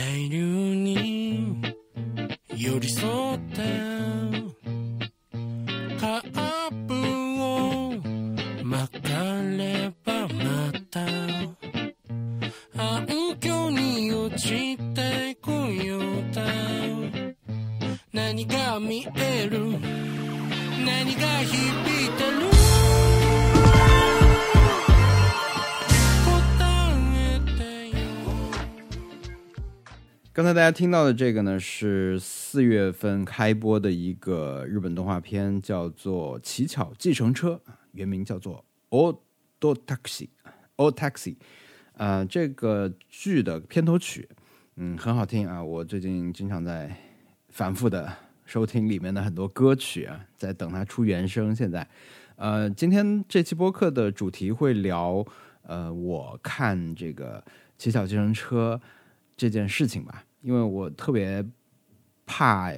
[0.00, 1.60] 大量に
[2.56, 3.89] 寄り添って
[30.70, 37.60] 听到的这个呢，是四月份开播的一个日本动画片，叫做《乞巧计程车》，
[37.92, 38.64] 原名叫做
[39.60, 40.28] 《Old Taxi》
[40.76, 41.36] ，Old Taxi。
[41.96, 44.26] 啊，这个剧的片头曲，
[44.76, 45.62] 嗯，很好听啊！
[45.62, 46.96] 我最近经常在
[47.50, 48.10] 反复的
[48.46, 51.54] 收听里面的很多歌曲啊，在等它出原声。
[51.54, 51.86] 现在，
[52.36, 55.22] 呃，今天这期播客的主题会聊，
[55.62, 57.38] 呃，我看这个
[57.76, 58.80] 《乞巧计程车》
[59.36, 61.44] 这件事情吧，因为我特别
[62.24, 62.72] 怕，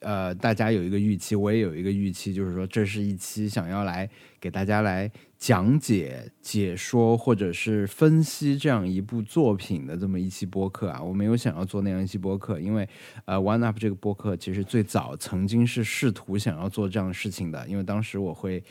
[0.00, 4.08] 呃，大家有一个预期，我也有一个预期，就是说这是一期想要来
[4.40, 11.02] 给大家来讲解、解说或者是分析这样一部作品的这么一期播客啊。
[11.02, 12.88] 我没有想要做那样一期播客，因为
[13.26, 18.62] 呃，One Up 这个播客其实最早曾经是试图想要做这样的事情的，因为当时我会。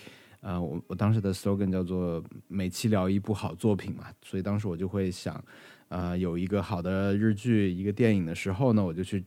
[0.45, 5.41] 呃，我我当时的 slogan 叫做每期聊一部好作品嘛，所以当时我就会想，
[5.93, 9.23] 呃，有一个好的日剧、一个电影的时候呢，我就去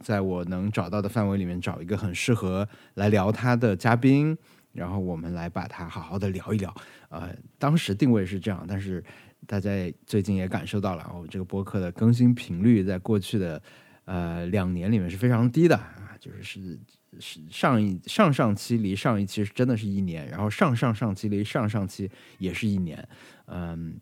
[0.00, 4.36] 在我能找到的范围里面找一个很适合来聊它的嘉宾，
[4.74, 6.74] 然后我们来把它好好的聊一聊。
[7.08, 9.02] 呃，当时定位是这样，但是
[9.46, 9.70] 大家
[10.04, 13.62] 最近也感受到了，我、这个播客的更新频率在过去的
[14.04, 16.78] 呃两年里面是非常低的啊，就是
[17.18, 23.08] 是上一上上期离上一期是真的是一年，然后上上上期离上上期也是一年，
[23.46, 23.98] 嗯。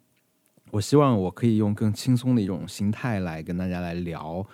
[0.71, 4.47] 我希望我可以用更轻松的一种心态来跟大家来聊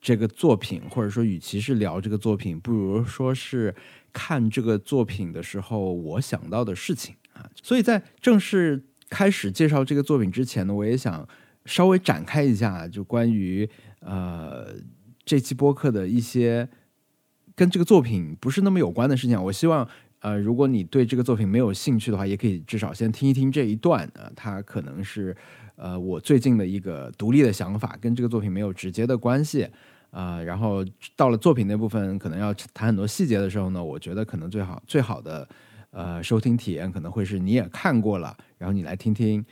[0.00, 3.74] 这个作品，或者说，与其是聊这个作品，不如说是
[4.12, 7.48] 看这个作品的时候我想到的事情啊。
[7.62, 11.28] 所以在正式开始介绍这个作品之前呢，我也想
[11.64, 13.68] 稍微展开一下，就关于
[14.00, 14.74] 呃
[15.24, 16.68] 这期播客的一些
[17.54, 19.42] 跟这个作品不是那么有关的事情。
[19.44, 19.88] 我希望。
[20.20, 25.36] 呃，如果你对这个作品没有兴趣的话，也可以至少先听一听这一段啊，它可能是
[25.76, 29.68] 呃我最近的一个独立的想法，跟这个作品没有直接的关系
[30.10, 30.42] 啊。
[30.42, 30.84] 然后
[31.14, 35.48] 到了作品那部分，可能要谈很多细节的时候呢，我觉得可能最好最好的
[35.90, 39.44] 呃收听体验可能会是你也看过了，然后你来听听，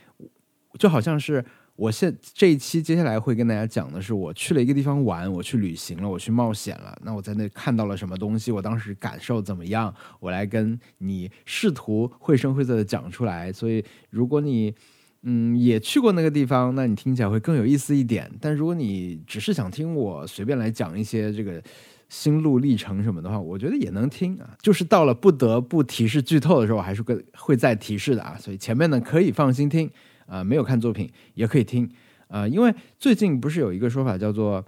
[0.78, 1.44] 就好像是。
[1.76, 6.98] 我现这一期接下来会跟大家讲的是，我去了一个地方玩，我去旅行了，我去冒险了。
[7.04, 8.50] 那我在那看到了什么东西？
[8.50, 9.94] 我当时感受怎么样？
[10.18, 13.52] 我来跟你试图绘声绘色的讲出来。
[13.52, 14.74] 所以，如果你
[15.22, 18.30] 嗯也去过那个地方，那你听起来会更有意思一点。
[18.40, 21.62] 但如果你只是想听我随便来讲一些这个
[22.08, 24.56] 心路历程什么的话，我觉得也能听啊。
[24.62, 28.38] 就是到了不得不提示剧透的时候，我还是会会再提示的啊。
[28.40, 29.90] 所以前面呢可以放心听。
[30.26, 31.90] 啊，没有看作品也可以听，
[32.28, 34.64] 啊，因为最近不是有一个说法叫做，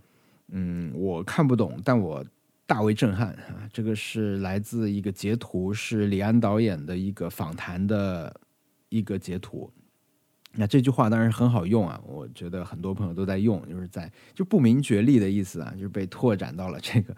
[0.49, 2.25] 嗯，我看不懂，但我
[2.67, 3.69] 大为震撼啊。
[3.73, 8.41] 这个是来自一个截图，是李安导演的一个访谈的
[8.89, 9.71] 一个截图。
[10.53, 17.17] 那这句话当然很好用啊，我觉得很多朋友都在用，就是在就不明觉厉的意思啊，就是被拓展到了这个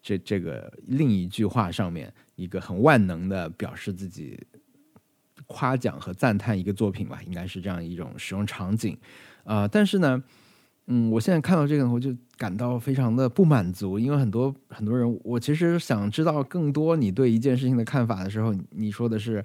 [0.00, 4.38] 这这个另一句话上面，一个很万能的表示自己。
[5.52, 8.96] 夸奖和赞叹一个作品吧，应该是这样一种使用场景，
[9.42, 10.22] 啊，但是呢，
[10.86, 19.44] 嗯，我现在看到这个，我就感到非常的不满足，因为很多很多人，我其实想知道更多你对一件事情的看法的时候，你说的是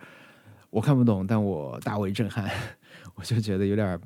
[0.69, 2.47] 我看不懂，但我大为震撼，
[3.15, 3.99] 我就觉得有点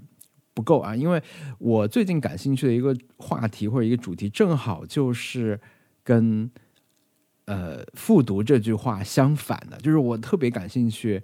[0.53, 1.21] 不够啊，因为
[1.57, 5.59] 我最近感兴趣的一个话题或者一个主题，正好就是
[6.01, 6.49] 跟
[7.43, 11.21] 呃复读这句话相反的，就是我特别感兴趣。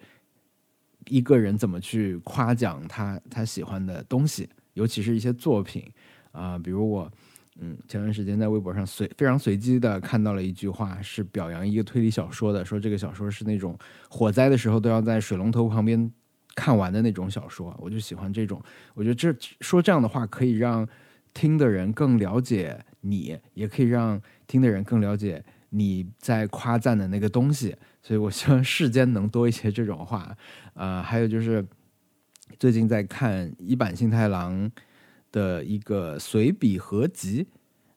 [1.07, 5.83] 一个人怎么去夸奖他他喜欢的东西，尤其是一些作品
[6.31, 7.11] 啊，比如我，
[7.59, 13.77] 嗯，前段时间在微博上随非常随机的看到了一句话，是表扬一个推理小说的，说这个小说是那种
[14.09, 16.11] 火灾的时候都要在水龙头旁边
[16.55, 18.61] 看完的那种小说，我就喜欢这种，
[18.93, 20.87] 我觉得这说这样的话可以让
[21.33, 27.75] 听的人更了解你，也可以让听的人更了解你在夸赞的那个东西。
[28.05, 30.37] 所以，我希望世间能多一些这种话，
[30.75, 31.65] 啊，还有就是
[32.59, 34.69] 最近在看一坂幸太郎
[35.31, 37.47] 的一个随笔合集，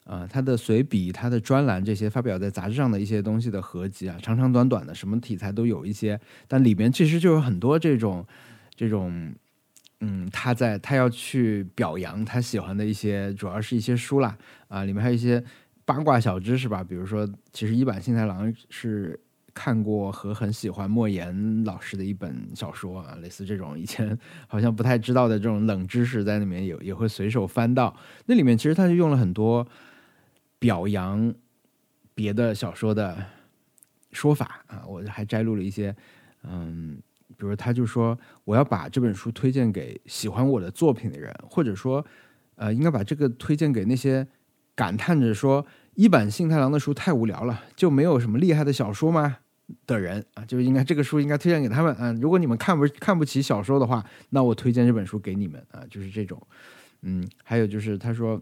[0.05, 8.27] 啊，他的随笔、他的专栏这些发表在杂志上的一些东西的合集啊，长长短短的，什么题材都有一些，但里边其实就有很多这种
[8.75, 9.35] 这种
[10.01, 14.39] 嗯，他在他要去表扬他喜欢的一些，主要是一些书啦，
[14.69, 15.45] 啊，里面还有一些
[15.85, 19.21] 八卦小知识吧，比如说，其实一坂幸太郎是
[19.55, 24.17] 看过和很喜欢莫言老师的一本小说啊，类似这种以前
[24.47, 27.97] 好像不太知道的这种冷知识，在里面也也会随手翻到。
[28.27, 29.67] 那里面其实他就用了很多
[30.59, 31.35] 表扬
[32.15, 33.17] 别的小说的
[34.13, 35.95] 说法啊，我还摘录了一些，
[36.45, 37.01] 嗯。
[37.37, 42.05] 比如，他就说我要把这本书推荐给喜欢我的作品的人，或者说，
[42.57, 44.27] 呃，应该把这个推荐给那些
[44.75, 45.65] 感叹着说
[45.99, 49.39] 一版幸太郎的书太无聊了，就没有什么厉害的小说吗
[49.85, 52.13] 的人啊，就应该这个书应该推荐给他们啊。
[52.21, 56.41] 如果你们看不看不起小说的话，那我推荐这本书给你们啊，就是这种。
[57.03, 58.41] 嗯，还有就是他说，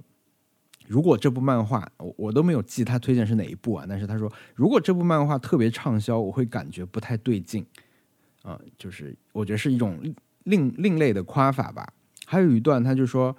[0.86, 7.64] 如果这部漫画我我都没有记他推荐是哪一部啊，但是他说如果这部漫画特别畅销，我会感觉不太对劲。
[8.42, 9.98] 啊，就是我觉得是一种
[10.44, 11.88] 另另类的夸法吧。
[12.26, 13.34] 还有一段，他就说：“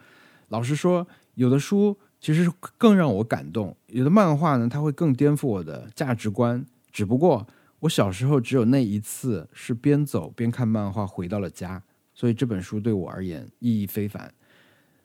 [0.50, 6.66] 老实说，有的书其实更让我感动，有的漫画呢，它会更颠覆我的价值观。
[6.92, 7.48] 只不过
[7.80, 11.82] 我小时候只有那一次是边走边看漫画回到了家，
[12.14, 14.34] 所以这本书对我而言意义非凡。”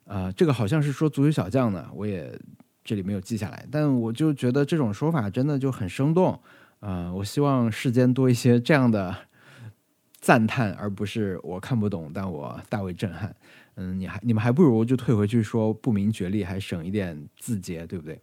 [0.06, 2.36] 啊，这个好像是说足球小将呢，我也
[2.82, 6.40] 这里没有记下来，但我就觉得这种说法真的就很生动。
[6.80, 9.14] 啊，我希望世间多一些这样的。
[10.20, 13.34] 赞叹，而不是我看不懂，但我大为震撼。
[13.76, 18.20] 嗯，你还你们还不如就退回去说不明觉厉，还省一点字节，对不对？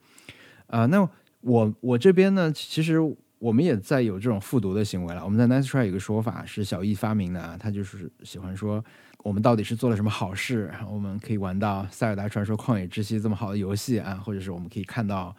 [0.68, 1.10] 啊，那
[1.42, 3.00] 我我这边呢，其实
[3.40, 5.24] 我们也在有这种复读的行为了。
[5.24, 8.84] 我们在 Nice Try 有个说法是小易发明的啊，他就是喜欢说
[9.24, 15.36] 我们到底是做了什么好事，我们可以玩到《塞尔达传说：旷野之息》这么好的游戏啊，或者是我们可以看到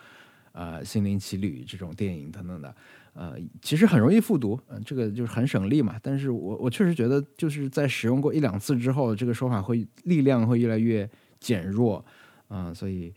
[0.53, 2.75] 呃《心灵奇旅》这种电影等等的。
[3.12, 5.97] 呃，其实很容易复读，嗯，这个就是很省力嘛。
[6.01, 11.09] 但是我我确实觉得，就是在使用过一两次之后，这个说法会力量会越来越
[11.41, 12.05] 减弱，
[12.47, 13.12] 啊，所以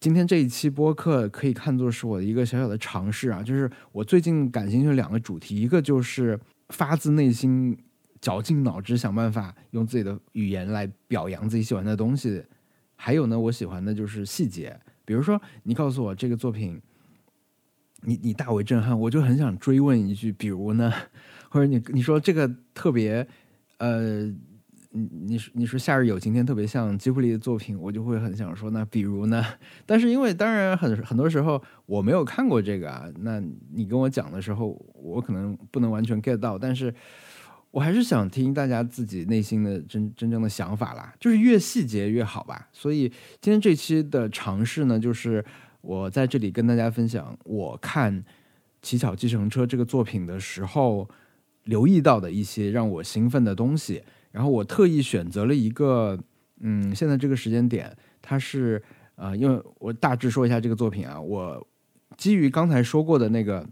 [0.00, 3.40] 今天这一期播客可以看作是我的一个小小的尝试啊。
[3.42, 6.38] 就是我最近感兴趣两个主题，一个就是
[6.70, 7.78] 发自内心、
[8.20, 12.42] 绞尽脑汁想办法用自己的语言来表扬自己喜欢的东西，
[12.96, 16.82] 还有呢，我喜欢的就是细节，比如说你告诉我这个作品。
[18.08, 20.92] 你你大为震撼，我就很想追问一句，比如呢，
[21.50, 23.26] 或者你你说这个特别，
[23.78, 24.22] 呃，
[24.92, 29.44] 你你说你说夏日有晴天特别像吉卜力的作品，我就会很想说，那比如呢？
[29.84, 33.42] 但是因为当然很很多时候我没有看过这个啊，那
[33.72, 36.94] 你跟我讲的时候，我可能不能完全 get 到，但是
[37.72, 42.68] 我还是想听大家自己内心的真真正的想法啦，就是越细节越好吧。
[42.72, 43.08] 所以
[43.40, 45.44] 今天这期的尝试呢，就是。
[45.86, 48.12] 我在这里跟大家分享我看
[48.82, 51.08] 《乞巧计程车》这个作品的时候
[51.62, 54.02] 留意到的一些让我兴奋的东西。
[54.32, 56.18] 然后我特意选择了一个，
[56.58, 58.82] 嗯，现在这个时间点，它是
[59.14, 61.66] 呃，因为我大致说一下这个作品啊，我
[62.16, 63.64] 基于刚才说过的那个，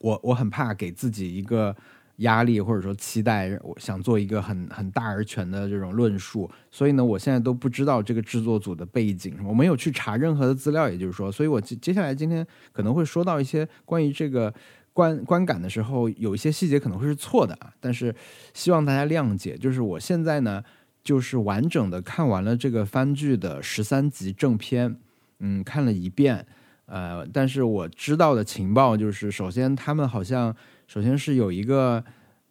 [0.00, 1.76] 我我很怕给自己一个。
[2.20, 14.52] 压力或者说期待，我想做一个很很大而全的这种论述，所以呢，我现在都不知道这个制作组的背景，我没有去查任何的资料，也就是说，所以我接下来今天可能会说到一些关于这个
[14.92, 18.14] 观观感的时候，有一些细节可能会是错的啊，但是
[18.52, 19.56] 希望大家谅解。
[19.56, 20.62] 就是我现在呢，
[21.02, 24.94] 就是完整的看完了这个番剧的十三集正片，
[25.38, 26.44] 嗯，看了一遍，
[26.84, 30.54] 呃，但是我知道的情报就是，首先他们好像。
[30.90, 32.04] 首先是有一个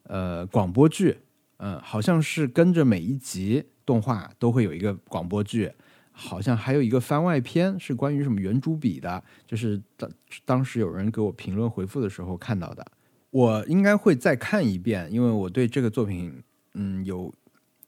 [0.03, 1.17] 呃广播剧，
[1.57, 5.69] 嗯，好像是跟着每一集动画都会有一个广播剧，
[6.13, 10.09] 好像还有一个番外篇是关于什么圆珠笔的，就是当
[10.45, 12.87] 当时有人给我评论回复的时候看到的。
[13.31, 16.41] 我应该会再看一遍，因为我对这个作品
[16.75, 17.33] 嗯有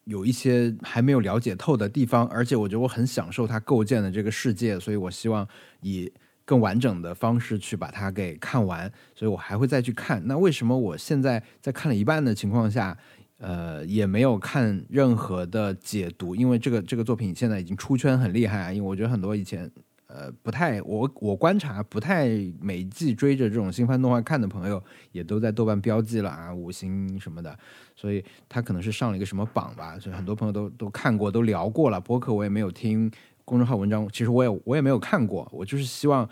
[0.03, 5.47] 有一些还没有了解透的地方，而且我觉得我很享受它构建的这个世界，所以我希望
[5.79, 6.11] 以。
[6.45, 10.21] 更完整的方式去把它给看完，所以我还会再去看。
[10.27, 12.97] 那为什么我现在在看了一半的情况下，
[13.37, 16.35] 呃，也没有看任何的解读？
[16.35, 18.71] 因为这个这个作品现在已经出圈很厉害啊！
[18.71, 19.71] 因为我觉得很多以前
[20.07, 22.27] 呃不太我我观察不太
[22.59, 27.57] 每季追着这种新番动画看的朋友，也都在豆瓣标记了啊五星什么的，
[27.95, 31.99] 所以他可能是上了一个什么榜吧，所以很多朋友都都看过都聊过了。
[31.99, 33.11] 博客我也没有听。
[33.51, 36.29] 公众号文章，其实我也我也没有看过，我就是希望，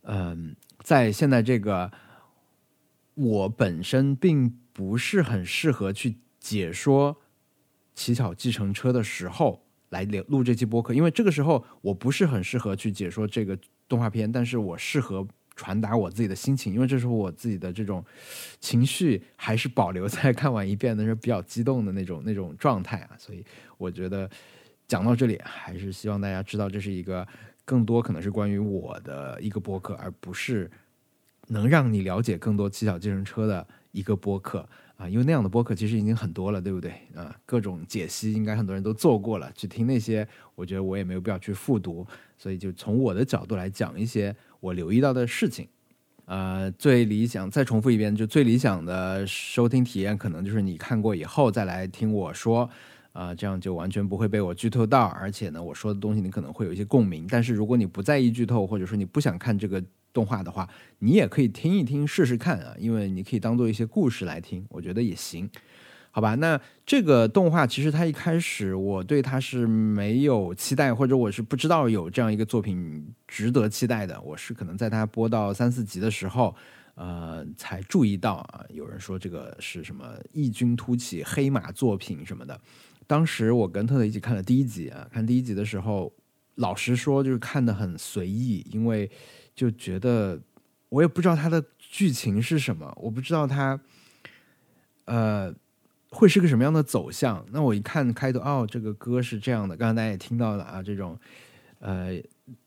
[0.00, 1.88] 嗯，在现在这个
[3.14, 7.14] 我本身并不是很适合去解说
[7.94, 13.56] 《乞巧计程车》的时候来录录这期播客，因为这个时候我不是很适合去解说这个
[13.86, 18.04] 动画片，但是我适合传达我自己的心情，因为这时候我自己的这种
[18.58, 23.44] 情绪还是保留在看完一遍的时候比较激动的那种那种状态啊，所以
[23.78, 24.28] 我觉得
[24.92, 27.26] 讲到这里，还是希望大家知道，这是一个
[27.64, 30.70] 更多可能是关于我的一个播客，而不是
[31.46, 34.68] 能让你了解更多七小计程车的一个播客。
[34.98, 36.92] 啊，因为那样的播客其实已经很多了，对不对？
[37.14, 42.06] 啊，各种解析应该很多人都做过了，去听那些，我觉得我也没有必要去复读，
[42.36, 45.66] 所以就从我的角度来讲一些我留意到的事情。
[46.26, 52.68] 呃，最理想再重复一遍，就最理想的收听体验，可能就是你看过以后再来听我说，
[53.12, 57.26] 啊，这样就完全不会被我剧透到，而且呢，我说的东西你可能会有一些共鸣。
[57.30, 59.82] 但是如果你不在意剧透，或者说你不想看这个。
[60.14, 65.48] 动画的话，你也可以听一听试试看啊，因为你可以当做一些故事来听，我觉得也行，
[66.10, 66.34] 好吧？
[66.34, 76.54] 那这个动画其实它一开始我对它是没有期待，或者我是不知道有这样一个作品值得期待的，我是可能在它播到三四集的时候，
[76.94, 80.04] 呃，才注意到啊，有人说这个是什么
[80.34, 82.60] 异军突起黑马作品什么的。
[83.06, 86.12] 当时我跟特特一起看了第一集啊，看第一集的时候，
[86.56, 89.10] 老实说就是看的很随意，因为。
[89.54, 90.40] 就觉得
[90.88, 93.78] 我也不知道它的剧情是什么，我不知道它
[95.04, 95.54] 呃
[96.08, 97.44] 会是个什么样的走向。
[97.52, 101.18] 那我一看开头，哦，这个歌是这样的，刚才大家也听到了啊，这种
[101.80, 102.18] 呃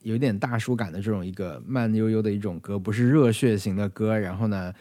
[0.03, 4.15] 有点大叔感的这种一个慢悠悠的一种歌，不是热血型的歌。
[4.15, 4.71] 然后呢，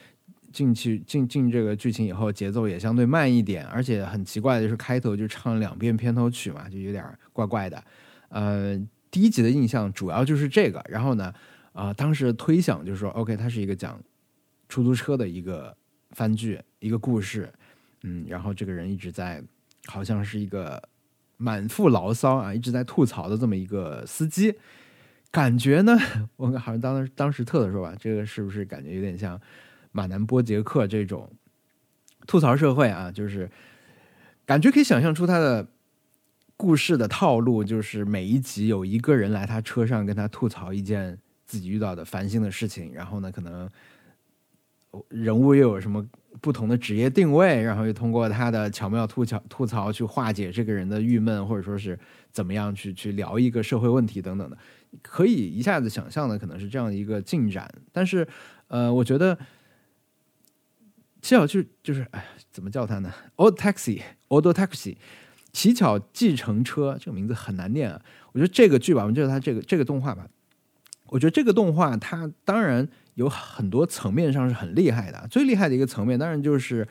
[0.54, 7.82] 进去进进这个剧情以后，节奏也相对慢一点，而且很奇怪的就是开头就唱两遍片头曲嘛，就有点怪怪的。
[8.28, 8.80] 呃，
[9.10, 11.34] 第一集的印象主要就是这个，然后呢。
[11.74, 14.00] 啊，当时推想就是说，OK，它是一个讲
[14.68, 15.76] 出租车的一个
[16.12, 17.52] 番剧，一个故事，
[18.04, 19.42] 嗯，然后这个人一直在，
[19.86, 20.80] 好像是一个
[21.36, 24.54] 满腹牢骚啊，一直在吐槽的这么一个司机，
[25.32, 25.98] 感觉呢，
[26.38, 29.36] 我好像当当时特的说吧，这个是不是感觉有点像
[29.94, 31.30] 马南波杰克这种
[32.26, 33.10] 吐槽社会啊？
[33.10, 33.50] 就是
[34.44, 35.66] 感觉可以想象出他的
[36.58, 41.18] 故事的套路，就是每一集有一个人来他车上跟他吐槽一件。
[41.46, 43.68] 自己遇到的烦心的事情，然后呢，可能
[45.10, 46.04] 人物又有什么
[46.40, 51.96] 不同的职业定位，然后又通过他的巧妙吐槽吐槽去化解这个人的郁闷，或者说是
[52.32, 54.56] 怎么样去去聊一个社会问题等等的，
[55.02, 57.70] 可以一下子想象的可能是这样一个进展。
[57.92, 58.26] 但是，
[58.68, 59.38] 呃，我觉得
[61.24, 64.94] 七巧就就是哎，怎么叫它呢？Old Taxi，Old Taxi，
[65.54, 67.98] 乞巧计程车，这个名字很难念啊。
[68.34, 70.28] 我觉得这个剧吧，我们就它这个这个动画吧。
[71.06, 76.86] 我觉得这个动画它当然有很多层面上是很厉害的，最厉害的一个层面当然就是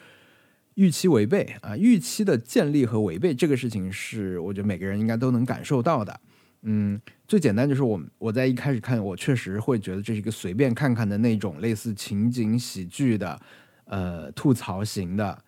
[0.73, 6.19] 预期违背啊，预期的建立和违背这个事情是我觉得每个人应该都能感受到的。
[6.63, 13.39] 嗯，最简单就是我我在一开始看，我确实会觉得这是一个随便看看的那种类似情景喜剧的
[13.85, 15.43] 呃吐槽型的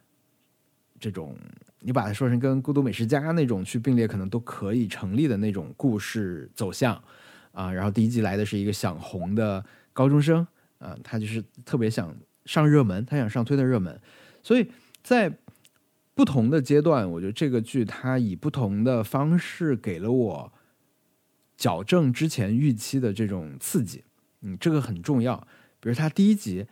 [1.00, 1.36] 这种，
[1.80, 7.02] 你把它说成跟《孤独美食家》那种去并列，可能都可以成立的那种故事走向。
[7.52, 9.64] 啊，然后第一集来的是一个想红的
[9.94, 10.46] 高中生，
[10.78, 12.14] 啊，他就是特别想
[12.44, 13.98] 上热门，他想上推的热门，
[14.44, 14.70] 所以
[15.02, 15.38] 在
[16.14, 20.54] 不同的阶段，我觉得这个剧它以不同的方式给了我
[21.56, 24.04] 矫正之前预期的这种刺激，
[24.42, 25.48] 嗯，这个很重要。
[25.80, 26.68] 比如他第一集，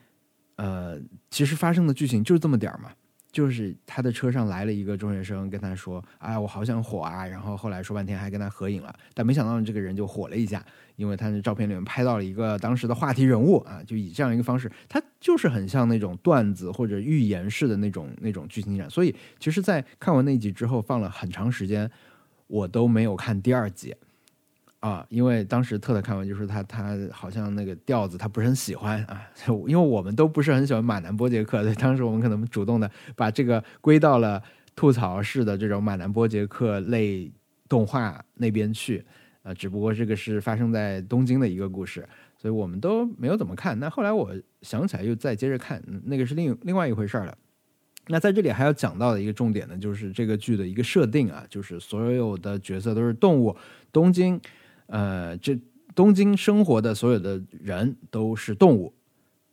[0.56, 2.92] 呃，其实发生的剧情就是这么点儿嘛。
[3.32, 10.64] 就是他的车上来了一个中学生，跟他说：“哎，我好想火啊！”然后后来说半天还跟他合影了，但没想到这个人就火了一下，
[10.98, 18.88] 因为他的照片里面拍到了一个当时的话题人物啊，就以这样一个方式，他就是很像那种段子或者寓言式的那种那种剧情展。
[18.88, 21.90] 所以，其实，在看完那集之后，放了很长时间，
[22.46, 23.96] 我都没有看第二集。
[24.84, 29.26] 啊，因为当时特特看完就说他他好像那个调子他不是很喜欢啊，
[29.66, 34.44] 因为我们都不是很喜欢马南波杰克，所以，当时我们可能主动的把这个归到了
[34.76, 37.32] 吐槽式的这种马南波杰克类
[37.70, 39.06] 动画那边去，
[39.44, 42.06] 呃，只不过这个是发生在东京的一个故事，
[42.38, 43.80] 所以我们都没有怎么看。
[43.80, 47.34] 那后来我想起来又再接着看，那个是另另外一回事了。
[48.08, 53.56] 那在这里还要讲到的一个重点呢，就是这个剧的一个设定啊，就是所有的角色都是动物，
[53.94, 54.38] 东京。
[54.88, 55.60] 呃，这
[55.96, 58.94] 东京生活的所有的人都是动物，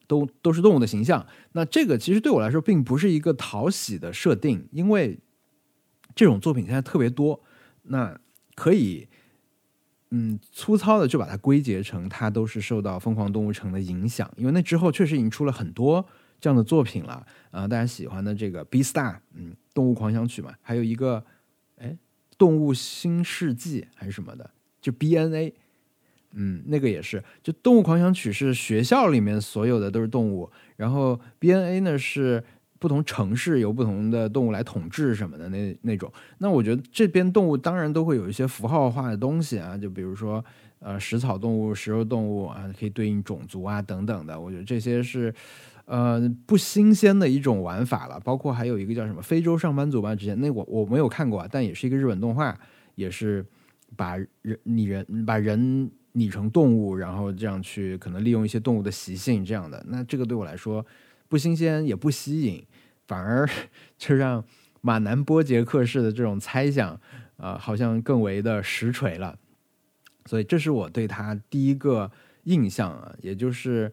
[0.06, 1.26] 都都是动物的形象。
[1.52, 5.18] 那这个其实对我来说并不是一个讨喜的设定，因为
[6.14, 7.40] 这种作品现在特别多。
[7.84, 8.18] 那
[8.54, 9.08] 可以，
[10.10, 16.04] 嗯，粗糙的就把它归结成它都是受到《疯狂动物城》的影响，因为那之后确实已经出了很多
[16.40, 17.26] 这样的作品了。
[17.50, 21.24] 啊，大家喜欢的这个《B Star》，嗯，《动物狂想曲》嘛，还有一个，
[21.76, 21.88] 哎，
[22.36, 24.50] 《动物新世纪》还是什么的。
[24.80, 25.54] 就 B N A，
[26.32, 32.42] 嗯，那个也是，就《动物狂想曲》是学校里面所有的都是动物，然后 BNA 呢是
[32.78, 36.10] 不同城市由不同的动物来统治什么的那那种。
[36.38, 40.42] 那我觉得这边动物当然都会有一些符号化的东西啊，就比如说
[40.78, 44.40] 呃食草动物、食肉动物啊，可以对应种族啊等等的。
[44.40, 45.34] 我觉得这些是
[45.84, 48.18] 呃不新鲜的一种玩法了。
[48.20, 52.58] 包括还有一个叫什么非洲上班族吧，之前那我我没有看过，但也是一个日本动画，
[52.94, 53.44] 也是
[53.96, 55.90] 把人拟人把人。
[56.12, 60.84] 拟成动物，然后这样去可能利用一些动物的习性这样的，那这个对我来说
[61.28, 62.66] 不新鲜也不吸引，
[63.06, 63.48] 反而
[63.96, 64.44] 就让
[64.80, 67.00] 马南波杰克式的这种猜想
[67.36, 69.38] 啊，好像更为的实锤了。
[70.26, 72.10] 所以这是我对他第一个
[72.42, 73.92] 印象啊，也就是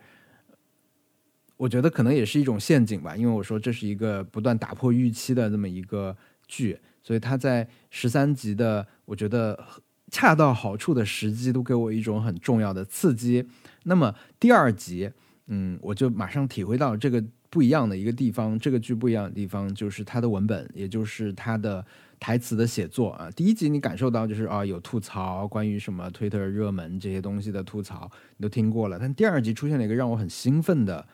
[1.56, 9.64] 我觉得可能也是一种陷阱吧，因为我说这是一个不断打破预期的这么一个剧，所以他在十三集的，我觉得。
[10.10, 13.46] 恰到好处的时机都给我一种很重要的刺激。
[13.84, 15.12] 那么第二集，
[15.48, 18.58] 嗯，我就马上体会到这个不一样的一个地方。
[18.58, 21.86] 这个剧不一样的地方就是它的文本，也就是它的
[22.20, 23.30] 台词的写作啊。
[23.32, 28.98] 第一集你感受到就是啊有吐槽，关于什么推特热门这些东西的吐槽，你都听过了。
[29.00, 31.06] 但第二集出现了一个让我很兴奋的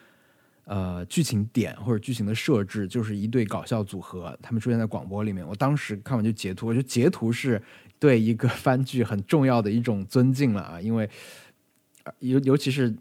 [0.65, 5.47] 呃剧情点或者剧情的设置，就是一对搞笑组合，他们出现在广播里面。
[5.47, 7.62] 我当时看完就截图，我就截图是。
[8.03, 11.10] 对一个番剧很重要的一种尊敬了啊，因为
[12.19, 12.93] 尤尤其是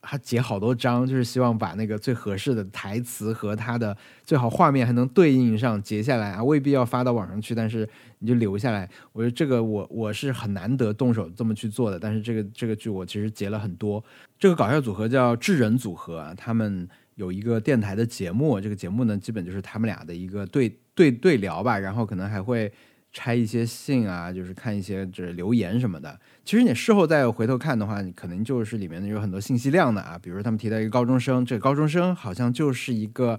[0.00, 8.90] 他截好多张，就是希望把那个最合适的台词和他的最好画面还能对应上截下来啊，未必要发到网上去，但是你就留下来。
[9.12, 14.02] 我觉得这个我我是很难得动手这么去做的，但是这个这个剧我其实截了很多。
[14.40, 22.72] 这个搞笑组合叫智人组合啊，他们有一个电台的节目，这个节目呢基本就是他们俩的一个对对对聊吧，然后可能还会。
[23.12, 26.18] 拆一些信啊，就是看一些这留言什么的。
[26.44, 30.18] 其实你事后再回头看的话，你可能就是里面有很多信息量的啊。
[30.18, 33.38] 比如他们提到一个高中生，这个高中生好像就是一个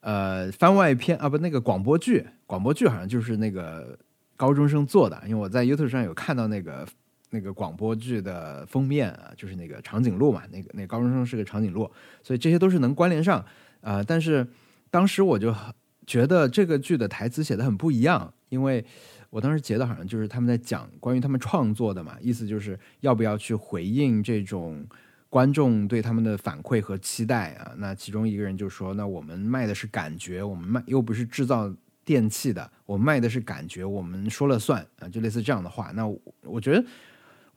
[0.00, 3.98] 呃番外篇啊，不，那个广播剧，广播剧好像就是那个
[4.36, 5.20] 高中生做的。
[5.24, 6.86] 因为我在 YouTube 上有看到那个
[7.30, 11.90] 那个广播剧的封面啊，就是那个长颈鹿嘛，那个那高中生是个长颈鹿，
[12.22, 13.44] 所以这些都是能关联上
[13.80, 14.02] 啊。
[14.02, 14.46] 但是
[14.88, 15.74] 当时我就很
[16.10, 18.32] 觉得这个剧的台词写的很不一样。
[18.48, 18.84] 因为
[19.30, 24.84] 我当时截的好像就是他们在讲关于他们创作的嘛，意思就是要不要去回应这种
[25.28, 27.72] 观众对他们的反馈和期待啊？
[27.78, 31.72] 那其中一个人就说：“那我们卖的是感觉，我们卖又不是制造
[32.04, 35.92] 电器的，我们卖的是感觉，我们说了算啊！”就类似这样的话。
[35.94, 36.04] 那
[36.42, 36.84] 我觉得，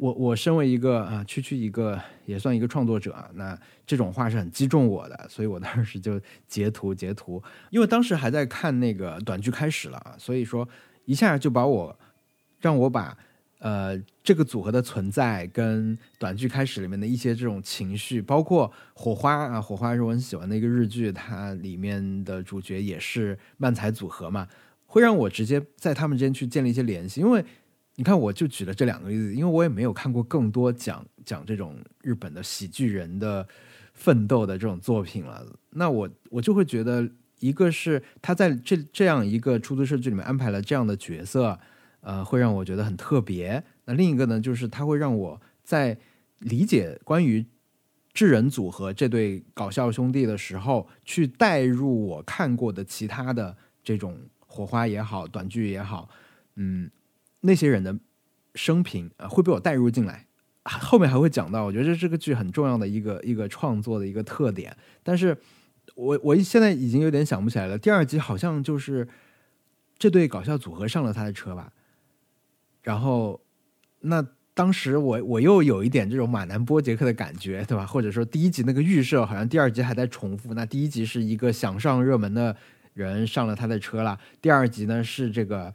[0.03, 10.67] 我我身为一个啊区区一个也算一个创作者，那这种话是很击中我的，所以我当时就截图截图，因为当时还在看那个短剧开始了， 所以说。
[11.05, 11.99] 一下就把我，
[12.61, 13.17] 让我把
[13.59, 24.47] 呃这个组合的存在跟短剧开始里面的一些这种情绪，包括火花啊，火花是我很喜欢的一个日剧，它里面的主角也是漫才组合嘛，
[24.85, 27.19] 会让我直接在他们之间去建立一些联系。
[27.19, 27.43] 因为
[27.95, 33.47] 你看，我就举了这两个例子，因为我也没有看过更多讲讲这种日本的喜剧人的
[33.93, 37.10] 奋斗的这种作品了，那我我就会觉得。
[37.39, 41.60] 一个是他在这这样一个出租车剧里面安排了这样的角色，
[41.99, 43.62] 呃，会让我觉得很特别。
[43.84, 45.97] 那另一个呢，就是他会让我在
[46.39, 47.45] 理解关于
[48.13, 56.08] 智人组合这对搞笑兄弟的时候，去带入我看过的其他的这种火花也好，短剧也好，
[56.56, 56.89] 嗯，
[57.43, 57.97] 那些人的
[58.56, 60.25] 生平啊，会被我带入进来。
[60.63, 65.38] 后面还会讲到，我觉得这是个剧很重要的一个一个创作的一个特点，但是。
[65.95, 67.77] 我我现在已经有点想不起来了。
[67.77, 69.08] 第二集好像就是
[69.99, 71.73] 这对搞笑组合上了他的车吧。
[72.82, 73.41] 然后，
[73.99, 77.86] 那当时我我又有一点这种马南波杰克的感觉，对吧？
[77.86, 80.53] 或者说第一集那个预设好像第二集还在重复。
[80.53, 82.56] 那第一集是一个想上热门的
[82.93, 85.71] 人上了他的车了，第二集呢是这个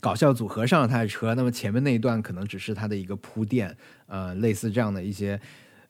[0.00, 1.34] 搞笑组合上了他的车。
[1.34, 5.40] 那么前面那一段可能只是他的一个铺垫，呃，类似这样的一些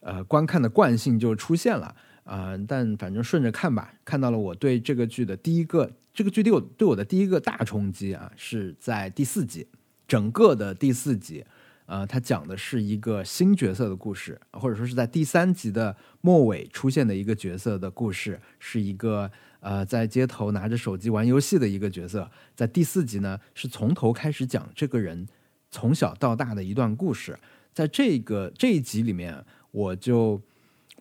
[0.01, 1.95] 呃观看的惯性就出现了。
[2.25, 9.67] 啊，但反正顺着看吧，看到了我对这个剧的第一个，这个剧对我对我的第一个大冲击啊，是在第四集，
[10.07, 11.43] 整个的第四集，
[11.87, 25.27] 呃，它讲的是一个新角色的故事，或者说是在第三集的末尾出现的一个角色的故事，是一个呃在街头拿着手机玩游戏的一个角色，在第四集呢是从头开始讲这个人
[25.71, 27.39] 从小到大的一段故事，
[27.73, 30.43] 在这个这一集里面，我就。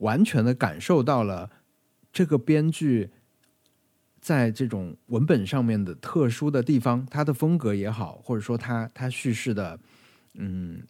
[0.02, 1.50] 完全的感受到了
[2.14, 3.10] 这个编剧
[4.22, 9.80] 在这种文本上面的特殊的地方，他的风格也好，或者说他他叙事的
[10.36, 10.84] 嗯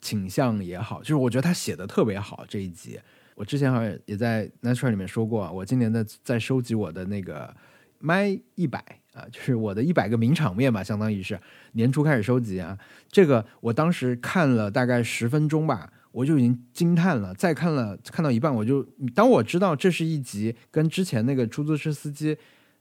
[0.00, 2.98] 倾向也好，就是我觉得他写的特别好这一集。
[3.38, 7.54] 我之前好像也在 Natural 里面说过，我今年的在收集我的那个
[8.00, 11.38] 麦一百啊，就是我的一百个名场面吧，相当于是
[11.74, 12.76] 年初开始收集啊。
[13.08, 17.32] 这个我当时看了大概十分钟吧，我就已经惊叹了。
[17.34, 18.82] 再看了看到一半，我就
[19.14, 22.36] 当我知道这是一集跟之前那个出租车司机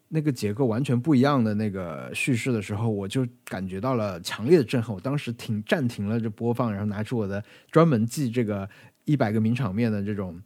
[0.07, 4.95] 那个结构完全不一样的那个叙事的时候，我就感觉到了强烈的震撼。
[4.95, 8.67] 我当时停暂停了这播放，然后拿出我的专门记这个
[9.07, 10.39] 一百个名场面的这种。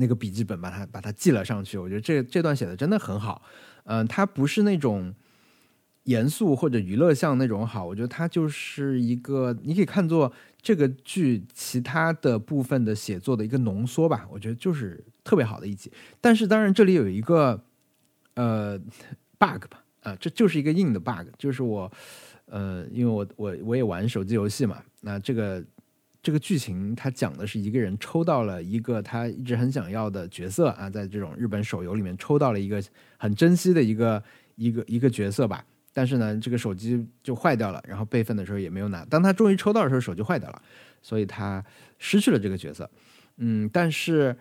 [0.00, 3.42] 那个笔记本把它把它记了上去，我觉得这这段写的真的很好。
[3.82, 5.12] 嗯，它不是那种
[6.04, 14.24] 严肃或者娱乐向那种好，我觉得它就是一个你可以看作这个剧其他的部分的写作的一个浓缩吧。
[14.30, 15.90] 我觉得就是特别好的一集。
[16.20, 17.60] 但是当然这里有一个
[18.34, 18.78] 呃
[19.36, 21.90] bug 吧，啊，这就是一个硬的 bug，就是我
[22.44, 25.64] 呃，因为我我我也玩手机游戏嘛，那这个。
[26.28, 32.84] 这个剧情它讲的是一个人抽到了一个他一直很想要的角色啊，在这种日本手游里面抽到了一个
[33.16, 34.22] 很珍惜的一个
[34.54, 35.64] 一个一个角色吧。
[35.94, 39.02] 但是呢，这个手机就坏掉了，然后备份的时候也没有拿。
[39.06, 40.60] 当他终于抽到的时候，手机坏掉了，
[41.00, 41.64] 所以他
[41.96, 42.90] 失去了这个角色。
[43.38, 44.36] 嗯，但是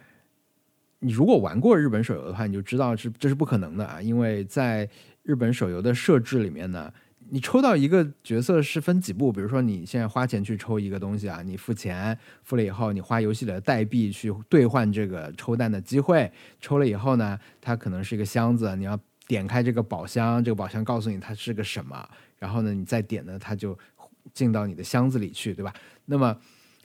[1.00, 4.90] 你如果玩过日本手游的话，你就知道是这是不可能的啊，因为在
[5.24, 6.94] 日本手游的设置里面呢。
[7.30, 23.78] 你抽到一个角色是分几步，比如说你现在花钱去抽一个东西啊，你付钱付了以后，你花游戏里的代币去兑换这个抽蛋的机会，抽了以后呢，它可能是一个箱子，你要点开这个宝箱，这个宝箱告诉你它是个什么，然后呢，你再点呢，它就
[24.34, 25.74] 进到你的箱子里去，对吧？
[26.06, 26.38] 那么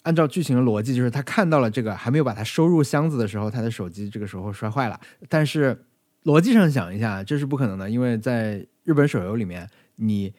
[0.02, 5.84] 按照剧情的逻辑，就是他看到了这个还没有把它收入箱子的时候，他的手机这个时候摔坏了，但是
[6.24, 9.68] 逻辑上想一下，这是不可能的，因为在日本手游里面。
[10.02, 10.34] 你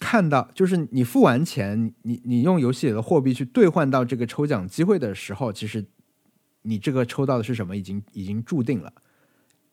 [0.00, 5.84] 看到，就是你付完钱，你你用游戏里的货币去兑换到这个抽奖机会的时候，其实
[6.62, 8.92] 你这个抽到的是什么，已经已经注定了，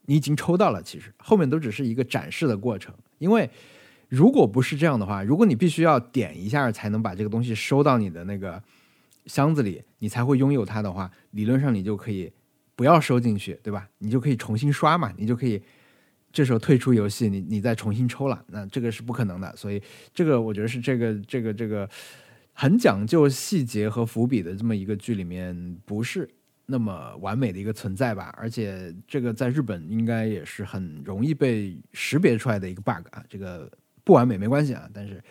[0.06, 0.82] 你已经抽到了。
[0.84, 2.94] 其实后面都只是一个展示的过程。
[3.18, 3.50] 因为
[4.10, 8.62] 如果不是这样的话，如果你必须要点一下才能把这个东西收到你的那个
[9.26, 12.32] 箱子里，你才会拥有它的话，理论上你就可以
[12.76, 13.90] 不要收进去，对吧？
[13.98, 15.62] 你就可以重新刷嘛，你就可以。
[16.32, 19.56] 这时候退出游戏，你你再重新抽了，那这个是不可能的。
[19.56, 19.82] 所以
[20.14, 21.90] 这个我觉得是这个这个这个
[22.54, 26.30] 很讲究细节和伏笔的这么一个剧里面不是
[26.66, 28.34] 那么完美的一个存在吧。
[28.38, 33.24] 而且这个在日本应该也是很容易被识别出来的一个 bug 啊。
[33.30, 33.70] 这个
[34.04, 35.22] 不完美没关系啊，但是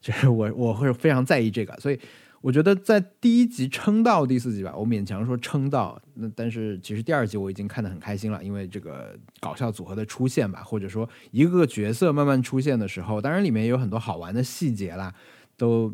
[0.00, 1.98] 就是 我我会非常在意这个，所以。
[2.46, 6.00] 我觉得在第一集撑到第四集吧，我勉强说撑到。
[6.14, 15.12] 那但是其实第二集我已经看得很开心了，因为这个搞笑组合的出现吧，或者说一个个角色慢慢出现的时候，当然里面也有很多好玩的细节啦，
[15.56, 15.92] 都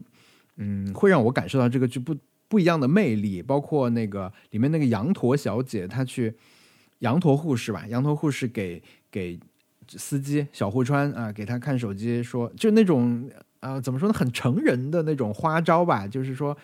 [0.58, 2.14] 嗯会让我感受到这个剧不
[2.48, 3.40] 不一样的魅力。
[3.40, 6.34] 包括那个里面那个羊驼小姐，她去
[6.98, 9.40] 羊驼护士吧，羊驼护士给给
[9.88, 13.26] 司机小户川啊，给他看手机，说就那种。
[13.62, 14.12] 啊，怎么说呢？
[14.12, 16.56] 很成人的那种花招吧，就是说，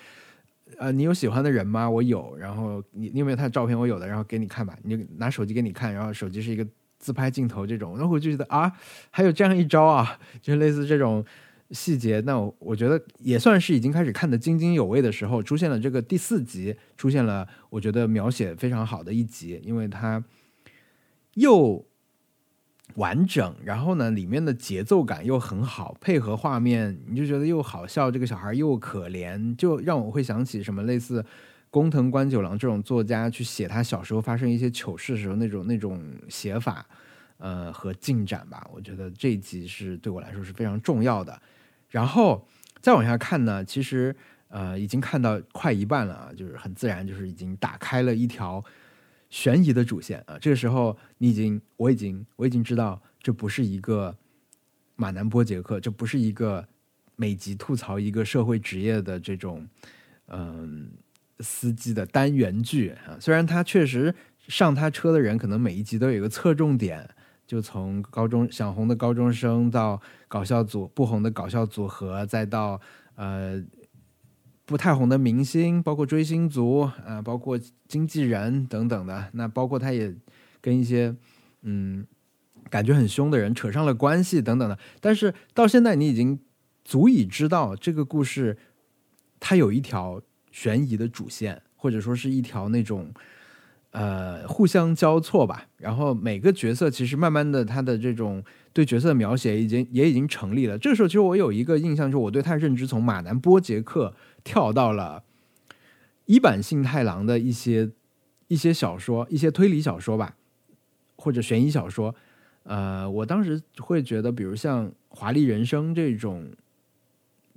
[0.79, 1.89] 呃，你有喜欢的人吗？
[1.89, 3.79] 我有，然后你你有没有他的照片？
[3.79, 6.67] 我有的，然后给你看吧，你就拿手机给你看，然后手机是一个
[6.99, 8.73] 自拍镜头这种，然后我就觉得啊，
[9.11, 11.25] 还有这样一招啊，就是类似这种
[11.71, 12.21] 细节。
[12.27, 20.25] 那我我觉得也算是已经开始看得津津有味的时候，出现了这个第四集，出现了我觉得描写非常好的一集，因为它
[21.35, 21.87] 又。
[22.95, 31.25] 完整，然后呢，里面的节奏感又很好，配合画面，你就觉得又好笑，这个小孩又可怜，就让我会想起什么类似
[31.71, 36.85] 工藤官九郎这种作家去写他小时候发生一些糗事的时候那种那种写法，
[37.37, 38.67] 呃和进展吧。
[38.73, 41.41] 我觉得这一集是对我来说是非常重要的。
[41.91, 42.45] 然后
[42.81, 44.17] 再往下看呢，其实
[44.49, 48.65] 呃已经看到快一半了啊，就是很自然，就是已经打开了一条。
[49.31, 54.17] 悬疑的主线啊，这个时候你已经，我已经，我已经知道这不是一个
[54.97, 56.67] 马南波杰克，这不是一个
[57.17, 59.67] 每集吐槽一个社会职业的这种
[60.29, 60.91] 嗯
[61.41, 63.19] 司机的单元剧啊。
[63.21, 64.15] 虽然他确实
[64.47, 67.09] 上他车的人可能每一集都有一个侧重点，
[67.47, 72.81] 就从高中想红的高中生到搞笑组不红的搞笑组合，再到
[73.17, 73.63] 呃。
[74.69, 80.15] 不太红的明星，包括追星族啊，包括经纪人等等的，那包括他也
[80.61, 81.17] 跟一些
[81.63, 82.07] 嗯
[82.69, 84.79] 感觉很凶的人扯上了关系等等的。
[85.01, 86.39] 但是到现在，你已经
[86.85, 88.59] 足以知道这个故事
[89.41, 90.21] 它有一条
[90.53, 93.11] 悬疑的主线，或者说是一条那种
[93.93, 95.67] 呃互相交错吧。
[95.79, 100.77] 然后每个角色其实慢慢的，他的这种对角色的描写已经也已经成立了。
[100.77, 104.15] 这个时候，其实我有一个印象，就是我对他的认知从马南波杰克。
[104.49, 105.23] 跳到了
[106.25, 107.91] 一坂幸太郎的一些
[108.47, 110.37] 一些小说，一些推理小说吧，
[111.17, 112.15] 或者悬疑小说。
[112.63, 116.51] 呃，我当时会觉得，比如像《华丽人生》这种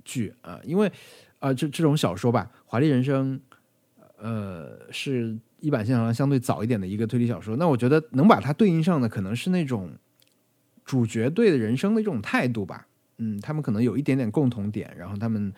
[0.04, 0.92] 剧啊，因为
[1.38, 3.40] 啊，这这种小说吧，《华丽人生》
[4.18, 7.56] 呃是一版幸太郎相对早一点的一个推理小说。
[7.56, 9.92] 那我觉得能把它对应上的，可能是那种
[10.84, 12.86] 主角对的人生的这种态度吧。
[13.16, 15.52] 嗯，他们可能有一点点共同点，然后他们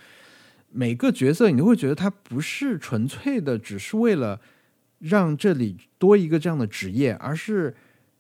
[0.77, 4.41] 每个角色你都会觉得他不是纯粹的，只是为了
[4.99, 7.73] 让这里多一个这样的职业，而是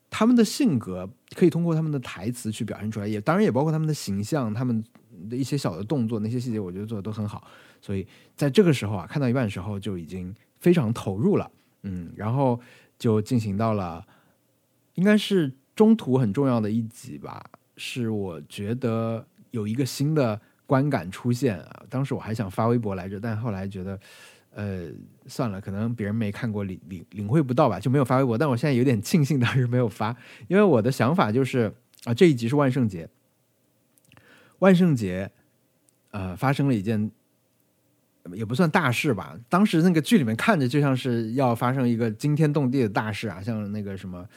[0.08, 4.84] 他们的性格可以通过他们的台词去表现出来，也当然也包括他们的形象，他们
[5.28, 7.44] 的一些小的动作，那些细节我觉得做的都很好。
[7.80, 11.50] 所以在这个时候啊，看到一半的时候就已经非常投入了，
[11.82, 12.60] 嗯，然后
[12.96, 14.06] 就进行到了
[14.94, 17.44] 应该是中途很重要的一集吧。
[17.76, 20.40] 是我觉得有一个新的
[20.74, 21.84] 观感出现啊！
[21.88, 24.00] 当时我还想发微博来着，但后来觉得，
[24.50, 24.88] 呃，
[25.28, 28.36] 算了，可能别人没看过，领领领会不到吧，就没有发微博。
[28.36, 30.16] 但我现在有点庆幸当时没有发，
[30.48, 31.72] 因为我的想法就是
[32.06, 33.08] 啊，这一集是万圣节，
[34.58, 35.30] 万圣节，
[36.10, 37.08] 呃，发生了一件
[38.32, 39.38] 也不算大事吧。
[39.48, 44.28] 当时那个剧里面看着就像是要发生一个惊天动地的大事啊，像那个什么，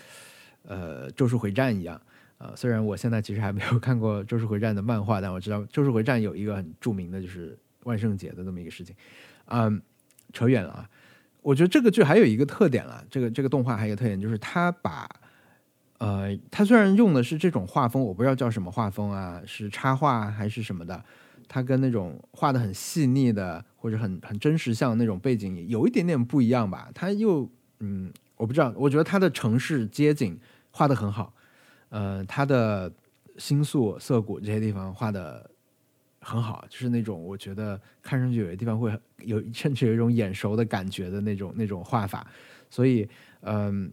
[0.67, 1.99] 呃，《咒术回战》一样。
[2.39, 8.95] 呃，虽然我现在其实还没有看过《咒术回战》的漫画，但我知道《咒术回战》有一个很著名的就是万圣节的这么一个事情。
[9.45, 9.81] 嗯，
[10.33, 10.89] 扯远了啊。
[11.41, 15.09] 我觉得这个剧还有一个特点了，这个这个动画还有一个特点就是它把，
[15.97, 21.01] 呃，它虽然用的是这种画风，我不知道叫什么画风啊，是插画还是什么的，
[21.47, 26.89] 它跟那种画的很细腻的或者很很真实像那种背景有一点点不一样吧。
[26.93, 30.37] 它又，嗯，我不知道，我觉得它的城市街景
[30.69, 31.33] 画的很好。
[31.89, 32.91] 呃，他的
[33.37, 35.49] 星宿、涩谷这些地方画的
[36.19, 42.27] 很好，就是那种我觉得看上去有些地方会有甚至有一种眼熟的感觉的那种 那种画法。
[42.69, 43.07] 所以，
[43.41, 43.89] 嗯，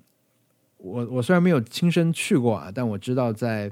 [0.78, 3.70] 我我虽然没有亲身去过啊，但我知道在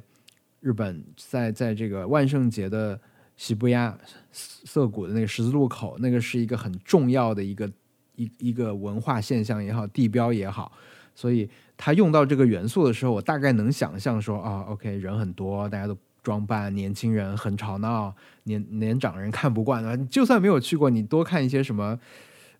[0.60, 3.00] 日本，在在这个万圣节的
[3.36, 3.98] 喜布亚
[4.30, 7.68] 涩谷的那个十字路口，那个是一个很重要的一个
[8.14, 10.70] 一一个文化现象也好，地标也好，
[11.14, 11.50] 所以。
[11.84, 18.14] 他用到这个元素的时候，我大概能想象说啊，OK，人很多，大家都装扮，年轻人很吵闹，
[18.44, 19.96] 年年长人看不惯啊。
[20.08, 21.98] 就算没有去过，你多看一些什么，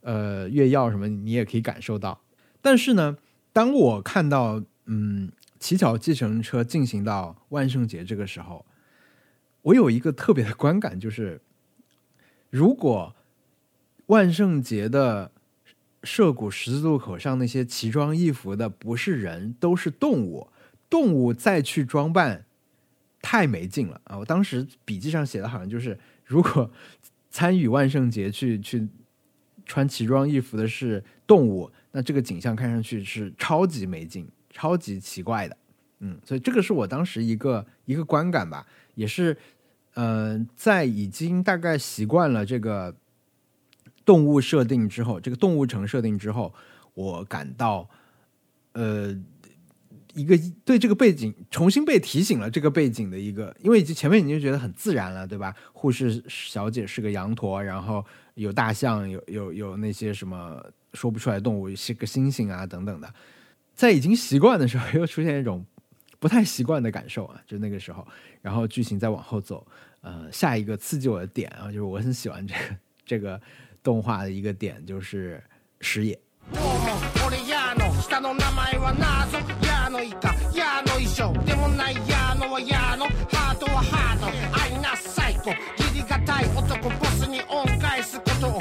[0.00, 2.20] 呃，月曜什么，你也可以感受到。
[2.60, 3.16] 但是呢，
[3.52, 5.30] 当我看到嗯，
[5.60, 8.66] 乞巧计程车进行到万圣节这个时候，
[9.62, 11.40] 我有一个特别的观感，就是
[12.50, 13.14] 如果
[14.06, 15.30] 万圣节的。
[16.02, 20.48] 涉谷十字路口上那些奇装异服的不是人，都是动物。
[20.90, 22.44] 动物再去装扮，
[23.22, 24.18] 太没劲了啊！
[24.18, 26.70] 我当时笔记上写的好像就是，如果
[27.30, 28.86] 参与万圣节去去
[29.64, 35.56] 穿奇装异服的是动物，那这个景象看上去是超级没劲、超级奇怪的。
[36.00, 39.34] 嗯，所以这个是我当时一个一个观感吧，也是，
[39.94, 42.94] 嗯，在已经大概习惯了这个。
[44.04, 46.52] 动物设定之后，这个动物城设定之后，
[46.94, 47.88] 我感到，
[48.72, 49.16] 呃，
[50.14, 52.50] 一个对这个背景重新被提醒了。
[52.50, 55.54] 这个背景的一个，因为前面你就觉得很自然了，对吧？
[55.72, 60.62] 护士小姐是个羊驼，然后有大象，有有有那些什么
[60.92, 63.14] 说不出来动物，是个猩猩啊等等的。
[63.74, 65.64] 在已经习惯的时候，又出现一种
[66.18, 68.06] 不太习惯的感受啊，就那个时候。
[68.42, 69.66] 然后剧情再往后走，
[70.02, 73.40] 呃，下一个刺激我的点啊，就是我很喜欢这个这个。
[73.82, 75.42] 动画的一个点就是
[75.80, 76.16] 石野。
[78.12, 84.26] 下の名前は謎ヤーのイカヤーの衣装でもないヤーのはヤーのハートはハート
[84.62, 88.60] アイナ最高義理がたい男ボスに恩返すことを考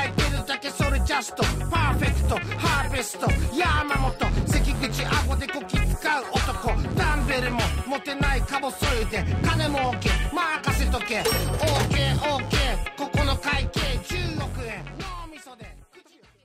[0.00, 4.14] えてるだけそれジャストパーフェクトハーベスト山本
[4.46, 13.80] 関口ア顎でこき使う男ダンベルも持てないかぼそいで金も儲け任せとけオッケー、OK ケー、ここの会計
[14.14, 14.29] 10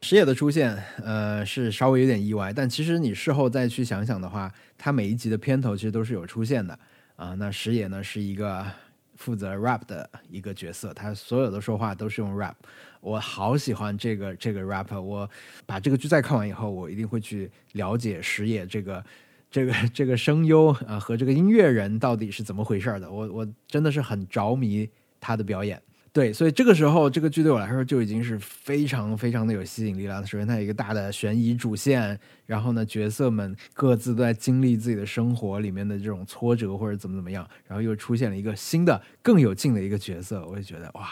[0.08, 6.78] 石野的出现，呃，是稍微有点意外，但其实你事后再去想想的话，他每一集的片头其实都是有出现的
[7.16, 7.34] 啊。
[7.34, 8.64] 那石野呢是一个
[9.16, 12.54] 负责 rap 的一个角色，他所有的说话都是用 rap。
[13.02, 15.28] 我好喜欢这个这个 rapper，我
[15.66, 19.04] 把这个剧再看完以后，我一定会去了解石野这个
[19.50, 23.12] 这个这个声优啊和这个音乐人到底是怎么回事的。
[23.12, 24.88] 我我真的是很着迷
[25.20, 25.82] 他的表演。
[26.16, 30.26] 对，所以这个时候，这个剧对我来说就已经是非常非常的有吸引力了。
[30.26, 41.06] 首先，它有一个大的悬疑主线，然后呢，角色们各自都在经历自己的生活里面的这种挫折或者怎么怎么样，然后又出现了一个新的更有劲的一个角色，我就觉得哇，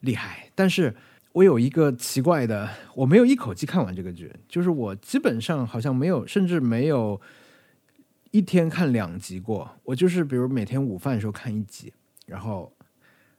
[0.00, 0.48] 厉害！
[0.54, 0.96] 但是
[1.32, 7.20] 我有一个奇怪的，我没有一口气看完这个剧，就是我基本上好像没有，甚至没有
[8.30, 9.70] 一天看两集过。
[9.84, 11.92] 我就是比如每天午饭的时候看一集，
[12.24, 12.72] 然后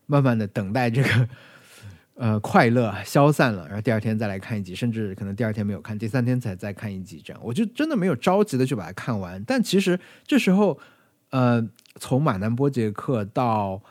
[0.06, 1.30] 慢慢的等待这个
[2.16, 9.44] 呃快乐消散了，然后第二天再来看一集，甚至可能第二天没有看，第三天才再看一集，这样我就真的没有着急的去把它看完。
[9.46, 10.80] 但其实这时候，
[11.32, 13.82] 呃，从马南波杰克到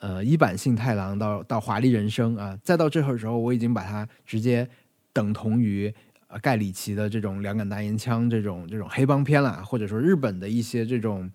[0.00, 4.68] 呃，一版幸太郎到到华丽人生啊，再到这会儿时候，我已经把它直接
[5.12, 5.94] 等同于
[6.40, 11.30] 盖里奇的这种两杆大烟枪这种这种黑帮片了，或者说日本的一些这种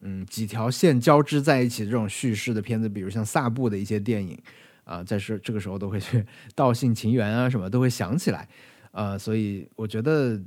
[0.00, 4.38] 嗯几条线交织在一起这种叙事的片子，比如像萨布的一些电影
[4.84, 8.48] 啊，在是这个时候都会去道信情缘啊什么都会想起来，
[8.92, 10.40] 呃，所以我觉得。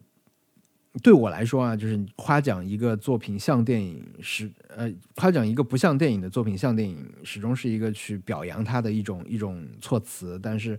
[1.02, 10.38] 对我来说啊，就是夸奖一个作品像电影是呃，夸奖一个不像电影的作品像电影，始终是一个去表扬它的一种一种措辞。
[10.44, 10.78] 但是，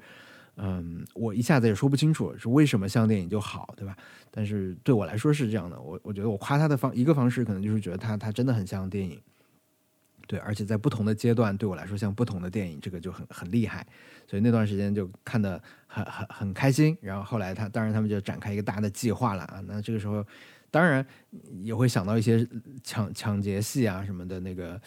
[0.56, 3.96] 嗯，我一下子也说不清楚是为什么像电影就好，对吧？
[4.30, 9.20] 但是对我来说是这样的，我我觉得我夸他的方一个方式，可能就是觉得他他真的很像电影。
[10.28, 13.86] 对，而且在不同的阶段，对我来说像不同的电影，这个就很很厉害。
[14.26, 16.96] 所以那段时间就看的很很很开心。
[17.02, 19.62] 然后后来他当然他们就展开一个大的计划了啊。
[19.66, 20.24] 那这个时候
[20.70, 21.04] 当然
[21.62, 22.46] 也会想到一些
[22.82, 24.80] 抢抢劫戏啊什么的，那个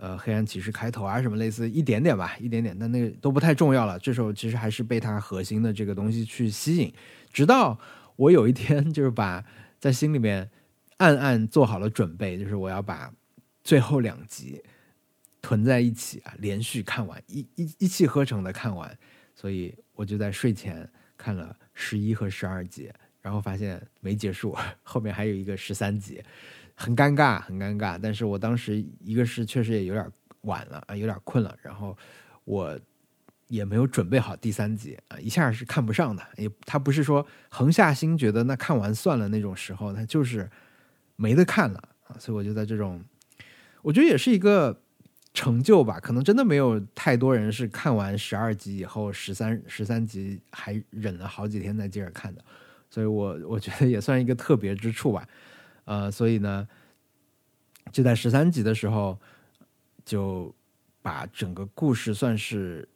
[0.00, 3.98] 呃黑暗骑士开头啊什么类似一点点吧，一点点，但那个都不太重要了。
[3.98, 6.92] 这时候其实还是被他核心的这个东西去吸引。
[7.30, 7.78] 直到
[8.16, 9.44] 我有一天 就是把
[9.78, 10.50] 在心里面
[10.96, 13.12] 暗暗做好了准备，就是我要把
[13.62, 14.62] 最后两集。
[15.42, 18.94] 囤在一起啊，连续看完一一一气呵成的看完，
[19.34, 20.86] 所以我就在睡前
[21.16, 26.22] 看了十一和十二集，然后发现没结束， 后面还有一个十三集，
[26.80, 27.98] 很尴尬，很尴尬。
[28.02, 30.10] 但是我当时一个是确实也有点
[30.42, 31.96] 晚了啊，有点困了，然后
[32.44, 32.78] 我
[33.48, 36.26] 也没有准备好第三集啊，一下是看不上的。
[36.36, 40.50] 也他不是说横下心觉得那看完算了那种时候，他就是
[41.16, 43.04] 没得看了啊，所以我就在这种，
[43.82, 44.80] 我觉得也是一个。
[45.32, 52.44] 成就吧，可能真的没有太多人是看完十二集以后，十三十三集还忍了好几天再接着看的，
[52.90, 55.24] 所以我我觉得也算一个特别之处吧。
[55.90, 56.68] 呃，所以呢，
[57.90, 59.18] 就在十三集的时候，
[60.04, 60.54] 就
[61.02, 62.88] 把整个故事算是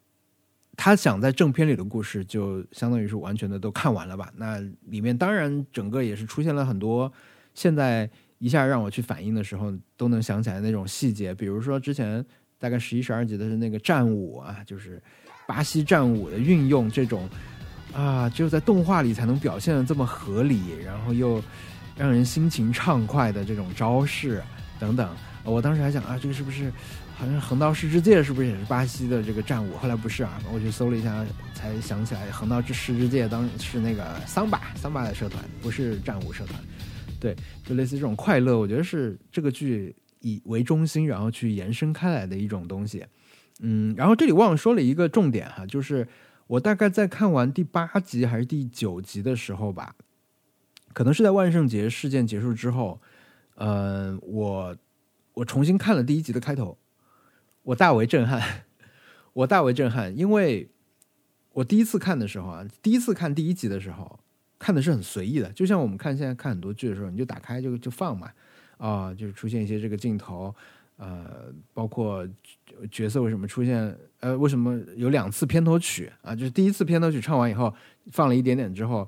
[0.76, 4.33] 他想在正片里的故事，就相当于是完全的都看完了吧。
[4.37, 7.12] 那里面当然整个也是出现了很多
[7.54, 8.09] 现在。
[8.38, 12.22] 一下让我去反应的时候，都能想起来那种细节，比如说之前
[12.59, 15.02] 大概十一、十二集的是那个战舞啊，就是
[15.46, 17.26] 巴西战舞的运用，这种
[17.94, 21.42] 啊，只有在动画里才能表现的这么合理，然后又
[21.96, 24.42] 让人心情畅快的这种招式
[24.78, 25.09] 等等。
[25.44, 26.72] 我当时还想啊，这个是不是
[27.14, 29.76] 好像横道世之介是不是也是巴西的这个战舞？
[29.76, 36.59] 后来不是啊，我去搜了一下，才想起来横道之世之介当是那个桑巴桑巴的社团，不是战舞社团。
[37.20, 43.04] 对，就类似这种快乐，我觉得是这个剧以为中心，然后去延伸开来的一种东西。
[43.61, 46.07] 嗯，然后这里忘了说了一个重点哈，就是
[46.46, 49.94] 我大概在看完第八集还是第九集的时候吧，
[50.94, 52.98] 可能是在万圣节事件结束之后，
[53.57, 54.74] 呃，我
[55.35, 56.78] 我重新看了第一集的开头，
[57.64, 58.64] 我大为震撼，
[59.35, 60.70] 我大为震撼，因为
[61.52, 64.20] 我第一次看的时候啊，第一次看第一集的时候。
[64.57, 68.30] 看的是很随意的，就像我们看现在看很多剧的时候，你就打开就就放嘛，
[68.78, 70.54] 啊，就是出现一些这个镜头，
[70.96, 72.26] 呃，包括
[72.90, 76.35] 角色为什么出现，呃，为什么有两次片头曲啊？
[76.35, 77.74] 就是第一次片头曲唱完以后，
[78.11, 79.07] 放了一点点之后，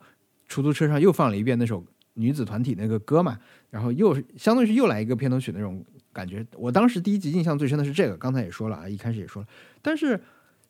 [0.49, 3.39] 出租车上又放了一遍那首女子团体那个歌嘛，
[3.71, 6.47] 然后又相当于是又来一个片头曲那种感觉。
[6.57, 9.49] 我当时第一集印象最深的是这个，刚才也说了啊，一开始也说了，
[9.83, 10.23] 但是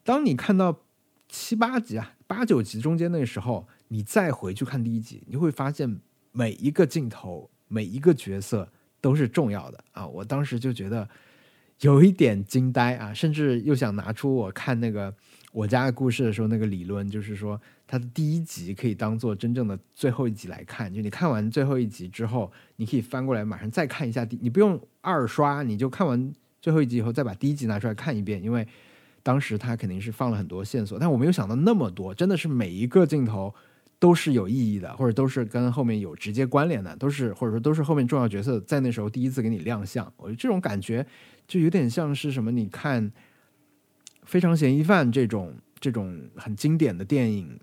[0.03, 0.81] 当你看到
[1.29, 3.67] 七八集啊、八九集中间那个时候。
[3.89, 6.01] 你再回去看第一集，你会发现
[6.33, 8.69] 每一个镜头、每一个角色
[9.01, 10.05] 都是重要的啊！
[10.05, 11.09] 我当时就觉得
[11.83, 15.15] 有一点惊呆啊，甚至又想拿出我看那个
[15.57, 20.92] 我家的故事的时候那个理论，就是说它的第一集可以当做真正的最后一集来看。
[20.92, 28.68] 就你看完最后一集之后，你可以翻过来马上再看一下第，你不用二刷，你就看完最后一集以后再把第一集拿出来看一遍，因为
[29.22, 33.55] 当时他肯定是放了很多线索，但我没有想到那么多，真的是每一个镜头。
[33.99, 40.05] 都是有意义的，或者都是跟后面有直接关联的，都是或者说都是后面重要角色在那时候第一次给你亮相。
[40.18, 41.05] 我觉得这种感觉
[41.49, 42.51] 就有点像是什么？
[42.51, 43.03] 你看
[44.27, 47.59] 《非常嫌疑犯》这种这种很经典的电影，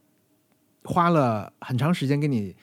[0.86, 2.55] 花了很长时间给你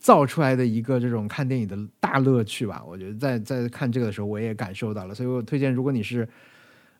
[0.00, 2.82] 造出来的一个这种看电影的大乐趣吧。
[2.84, 6.28] 我觉得在在看这个的时候，我也感受到了，所以我推荐，如果你是。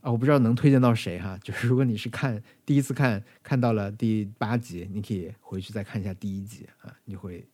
[0.02, 1.36] 啊，我不知道能推荐到谁哈。
[1.42, 7.44] 就是如果你是看第一次看看到了第八集，你可以回去再看一下第一集啊，你会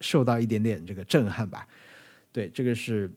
[0.00, 1.68] 受到一点点这个震撼吧。
[2.32, 3.08] 对，这个是。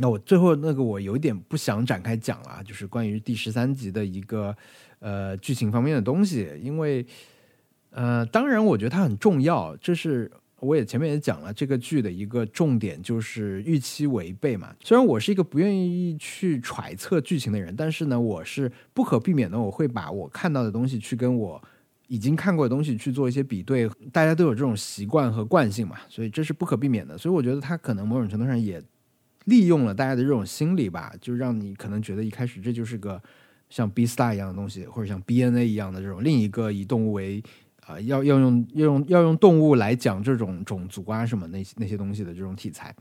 [0.00, 4.56] 那我最后那个我有点不想展开讲了，就是关于第十三集的一个
[4.98, 7.06] 呃剧情方面的东西，因为
[7.90, 10.30] 呃，当然我觉得它很重要，这是。
[10.62, 14.76] 我也前面也讲了，这个剧的一个重点就是预期违背嘛。
[14.84, 21.58] 虽然我是一个不愿意去揣测剧情的人，但是呢，我是不可避免的，我会把我看到的东西去跟我
[22.08, 23.88] 已经看过的东西去做一些比对。
[24.12, 27.16] 大家都有这种习惯和惯性嘛，所以这是不可避免的。
[27.16, 28.82] 所以我觉得他可能某种程度上也
[29.44, 33.22] 利用了大家的这种心理吧，就让你可能觉得一开始这就是个
[33.68, 37.42] 像 B Star 一样的东西，或者像 B N A 一样的这种另一个以动物为。
[37.86, 42.94] 啊，要要用要用要用动物来讲这种种族啊什么那些那些东西的这种题材，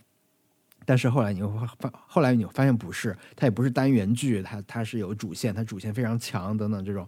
[0.83, 7.07] 但是后来你会发，后来你发现不是，它也不是单元剧，它它是有主线，它主线非常强等等这种，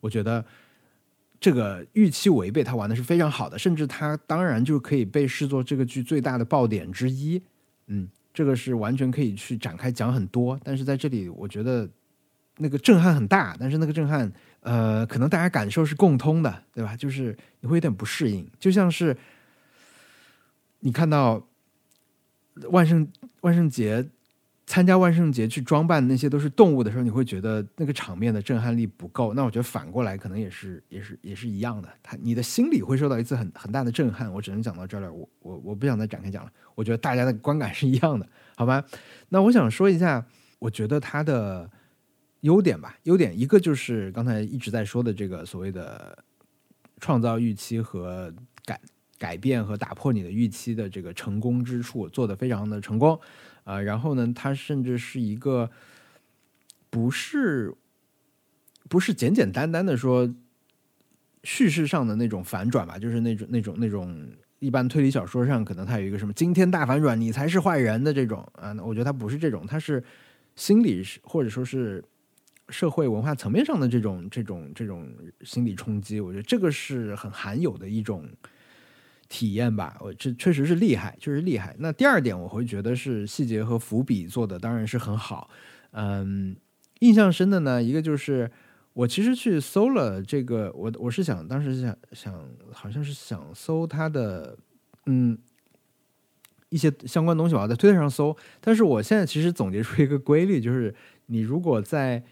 [0.00, 0.42] 我觉得
[1.38, 7.42] 这个预期违背，它玩的是非常好的，甚至它当然就可以被视作这个剧最大的爆点之一，
[7.88, 8.08] 嗯，
[8.38, 11.90] 这个是完全可以去展开讲很多，但是在这里我觉得
[12.58, 14.32] 那个震撼很大，但是那个震撼。
[14.60, 16.94] 呃，可能大家感受是共通的，对吧？
[16.94, 19.16] 就是你会有点不适应，就像是
[20.78, 21.44] 你看到
[22.70, 23.08] 万圣
[23.40, 24.08] 万圣节
[24.68, 29.32] 参加万圣节去装扮那些都是动物的时候，你会觉得那个场面的震撼力不够。
[29.32, 34.30] 那我觉得反过来可能也是也是也是一样的，他你的心里会受到一次很很大的震撼。
[34.30, 36.52] 我只能讲到这儿了，我我我不想再展开讲了。
[36.74, 38.84] 我觉得大家的观感是一样的，好吧？
[39.30, 40.26] 那我想说一下，
[40.58, 41.70] 我觉得他的。
[42.42, 46.16] 优点吧，优点一个就是刚才一直在说的这个所谓的
[47.00, 48.32] 创造预期和
[48.64, 48.80] 改
[49.18, 53.18] 改变和打破你的预期的这个成功之处，做的非常的成功
[53.68, 53.80] 啊。
[53.80, 55.70] 然后呢，它甚至是一个
[56.90, 57.74] 不是
[58.88, 60.34] 不是简简单单的说
[61.44, 68.74] 叙事上的那种反转吧，就是那种那种那种一般推理小说上可能它有一个什么惊天大反转，你才是坏人的这种啊。
[68.82, 70.02] 我觉得它不是这种，它是
[70.56, 72.04] 心理或者说是。
[72.70, 75.10] 社会文化层面上的这种这种这种
[75.40, 78.28] 心理冲击，我觉得这个是很罕有的一种
[79.28, 79.96] 体验吧。
[80.00, 81.74] 我这确实是厉害，确实厉害。
[81.78, 85.50] 那第二点，我会觉得是细节和伏笔做的当然是很好。
[85.92, 86.56] 嗯，
[87.00, 88.50] 印象深的呢，一个就是
[88.92, 94.56] 我其实去搜了这个，我我是想当时想想，好像是想搜他的
[95.06, 95.38] 嗯
[96.68, 98.36] 一些相关东西吧，在推特上搜。
[98.60, 100.94] 但是我现在其实总结出一个规律，就是
[101.26, 102.22] 你如果在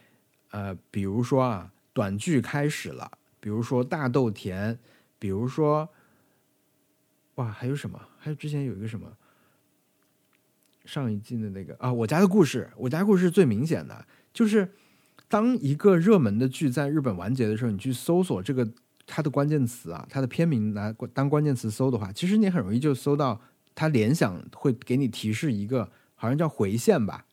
[0.50, 4.78] 呃，比如说啊，短剧开始了，比如说大豆田，
[5.18, 5.88] 比如说，
[7.36, 8.00] 哇，还有什么？
[8.18, 9.10] 还有之前有一个什么？
[10.84, 14.68] 上一季的那个啊，我家的故事，我家故事最明显的就是，
[15.28, 18.68] 当一个热门的剧在日本完结的时候，你去搜索这个
[19.04, 23.40] 它的关键词啊，它的片名拿当关键词搜的话，其实你很容易就搜到
[23.74, 27.26] 它联想会给你提示一个，好像叫回线吧，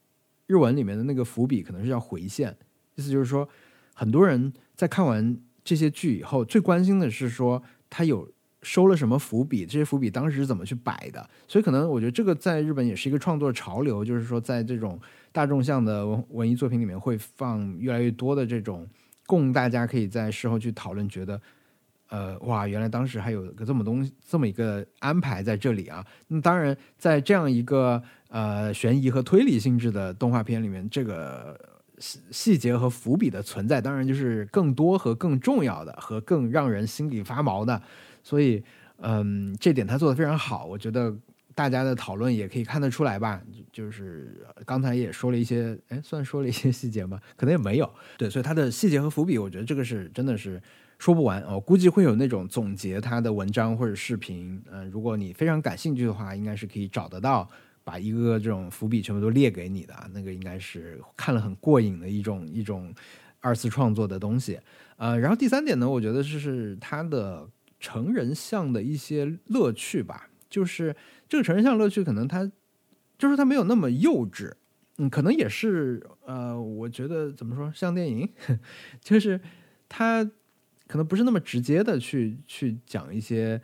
[0.47, 2.57] 日文里面的那个伏笔可能是叫回线。
[2.95, 3.47] 意思就是说，
[3.93, 8.31] 很多人在看完这些剧以后，最关心的是说它有
[8.63, 11.29] 收了什么伏笔，这些伏笔当时是怎么去摆的。
[11.47, 14.99] 所以，可能我觉得这个在日本也是一个创作潮流，就是说，在这种
[15.31, 18.87] 大众向的文文艺作品里面，会放越来越多的这种
[19.27, 21.39] 供大家可以在事后去讨论，觉得
[22.09, 26.05] 呃，哇，原来当时还有个这么东西这么一个安排在这里啊。
[26.27, 31.59] 那当然，在这样一个呃悬疑和推理性质的动画片里面，这个。
[31.99, 37.81] 细细节和伏笔的存在，当然就是更多和更重要的，和更让人心里发毛的。
[38.23, 38.63] 所以，
[38.97, 40.65] 嗯，这点他做的非常好。
[40.65, 41.15] 我觉得
[41.53, 43.41] 大家的讨论也可以看得出来吧。
[43.71, 47.19] 就是刚才也说了一些，哎，算说了一些细节吗？
[47.35, 47.93] 可能也没有。
[48.17, 50.59] 对，所以他的细节和伏笔，我觉得这个是真的是
[50.97, 51.43] 说不完。
[51.43, 54.59] 我估计会有那种总结他的文章或者视频。
[54.71, 57.47] 嗯，如果你非常感兴趣的话，应该是可以找得到。
[57.85, 62.95] 把一个个这种伏笔全部都列给你的，那个应该是看了很过瘾的一种一种
[63.41, 64.57] 二次创作的东西。
[64.95, 67.45] 呃，然后第三点呢，我觉得就是他的
[67.83, 70.29] 成人向的一些乐趣吧。
[70.49, 70.95] 就是
[71.27, 72.49] 这个成人向乐趣，可能它
[73.17, 74.53] 就是它没有那么幼稚，
[74.97, 78.29] 嗯，可能也是呃，我觉得怎么说像电影，
[79.01, 79.41] 就是
[79.89, 80.23] 它
[80.87, 83.61] 可能不是那么直接的去去讲一些。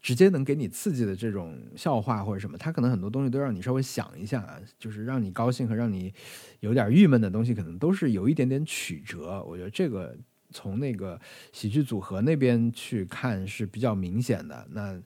[0.00, 6.14] 直接能给你刺激的这种笑话或者什么，他可能很多东西都让你稍微想一下啊，就是让你高兴和让你
[6.60, 9.42] 有点郁闷的东西，可能都是有一点点曲折。
[9.42, 10.16] 我觉得这个
[10.50, 11.20] 从那个
[11.52, 14.66] 喜剧组合那边去看是比较明显的。
[14.70, 15.00] 那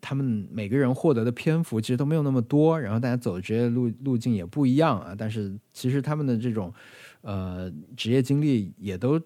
[0.00, 5.14] 他们每个人获得的篇幅其实都没有那么多，然后大家走的职业路路径也不一样啊。
[5.16, 6.72] 但是其实他们的这种
[7.20, 9.20] 呃职业经历也都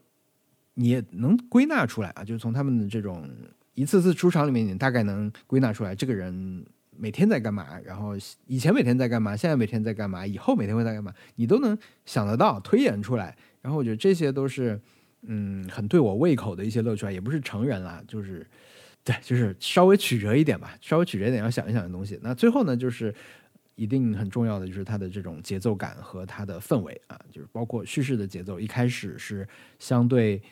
[0.75, 3.29] 你也能归纳出来啊，就是从他们的这种
[3.75, 6.65] 一次次出场里面，你大概能归纳出来这个人
[6.97, 8.15] 每天在干嘛，然后
[8.47, 13.37] 以前每天在干嘛，现在每天在干嘛，以后每天会在干嘛，你都能想得到，推演出来。
[13.63, 14.81] 然后我觉得这些都是
[15.23, 18.47] 嗯很对我胃口的一些乐趣啊，也不是成人啦，就是
[19.05, 22.19] 对，就是稍微曲折一点吧，稍微曲折一点要想一想的东西。
[22.23, 23.15] 那最后呢，就是
[23.75, 29.49] 一定很重要的就是它的这种节奏感和它的氛围啊，就是包括叙事的节奏，一开始是
[29.79, 30.43] 相对。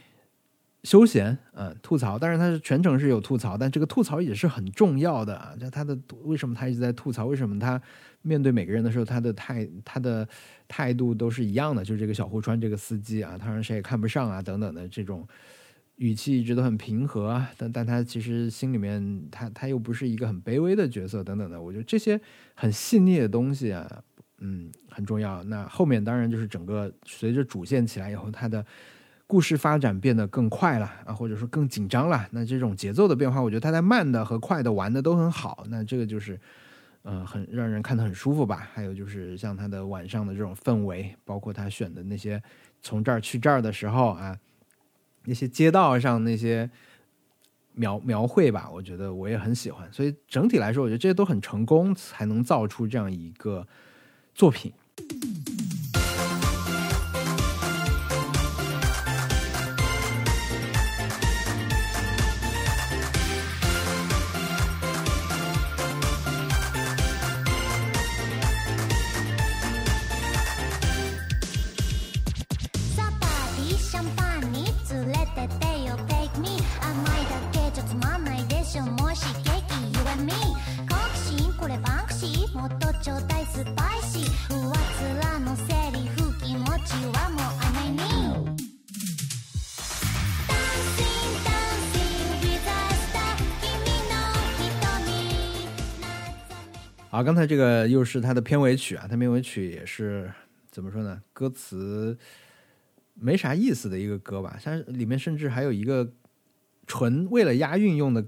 [0.85, 5.53] 休闲，嗯，吐槽，但是他是全程是有吐槽，但这个吐槽也是很重要的啊。
[5.59, 7.27] 就他的为什么他一直在吐槽？
[7.27, 7.83] 为什么他
[8.23, 10.29] 面对每个人的时候，他的态他的
[10.67, 11.85] 态度都是一样的？
[11.85, 15.27] 就是这个小户川这个司机啊，他让谁也看不上啊，等等的这种
[15.97, 17.51] 语气一直都很平和啊。
[17.57, 21.61] 但但他其实心里面他他又不是一个很卑微的角色，等等的。
[21.61, 22.21] 我觉得这些
[22.55, 24.03] 很细腻的东西啊，
[24.39, 25.43] 嗯，很重要。
[25.45, 28.65] 那后面当然就是整个随着主线起来以后，他的。
[29.31, 32.27] 故事发展变得更快了啊，或者说更紧张了。
[32.31, 35.67] 那这种节奏的变化，我觉得它在慢的和快的玩的都很好。
[35.69, 36.41] 那这个就是，
[37.03, 38.69] 呃，很让人看得很舒服吧。
[38.73, 42.43] 还有就是像它的晚上的这种氛围，包括他选的那些
[42.83, 44.39] 从这儿去这儿的时候啊，
[45.25, 46.69] 那些街道上那些
[47.73, 49.91] 描描绘吧，我觉得我也很喜欢。
[49.93, 53.67] 所以整体来说，我觉得这些都很成功，才能造出这样一个
[54.35, 54.73] 作品。
[97.11, 100.31] 好，刚才这个又是它的片尾曲啊，它片尾曲也是
[100.71, 101.23] 怎么说呢？
[101.33, 102.19] 歌词
[103.15, 106.13] 没啥意思的一个歌吧，像里面甚至还有一个
[106.87, 108.27] 纯为了押韵用的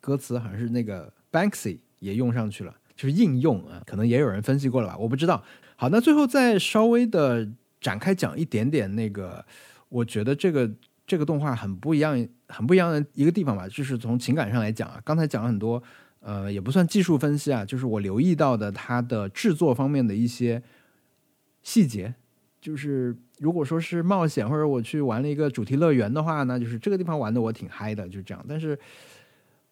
[0.00, 5.44] 歌词，好像是那个 Banksy 也用上去了，就是应用啊，可能也有人分析过了吧，我不知道。
[5.76, 7.46] 好，那最后再稍微的
[7.82, 9.44] 展开讲一点点那个，
[9.90, 10.70] 我觉得这个
[11.06, 15.82] 这个动画很不一样，很不一样的一个地方吧，就是从情感上来讲啊，刚才讲了很多。
[16.24, 20.62] 呃，也不算技术分析啊，就是我留意到的它的制作方面的一些
[21.62, 22.14] 细节。
[22.60, 28.44] 就是如果说是冒险，或者我去玩了一个主题乐园的话呢，就是这个地方玩的我挺嗨的，就这样。
[28.48, 28.78] 但是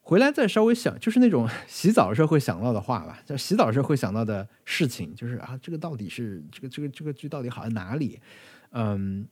[0.01, 8.18] 回来再稍微想，就是那种 洗澡的时候会想到的话吧，就洗澡时候会想到的事情，就是啊，这个到底是这个这个这个剧到底好在哪里？
[8.72, 9.24] 嗯，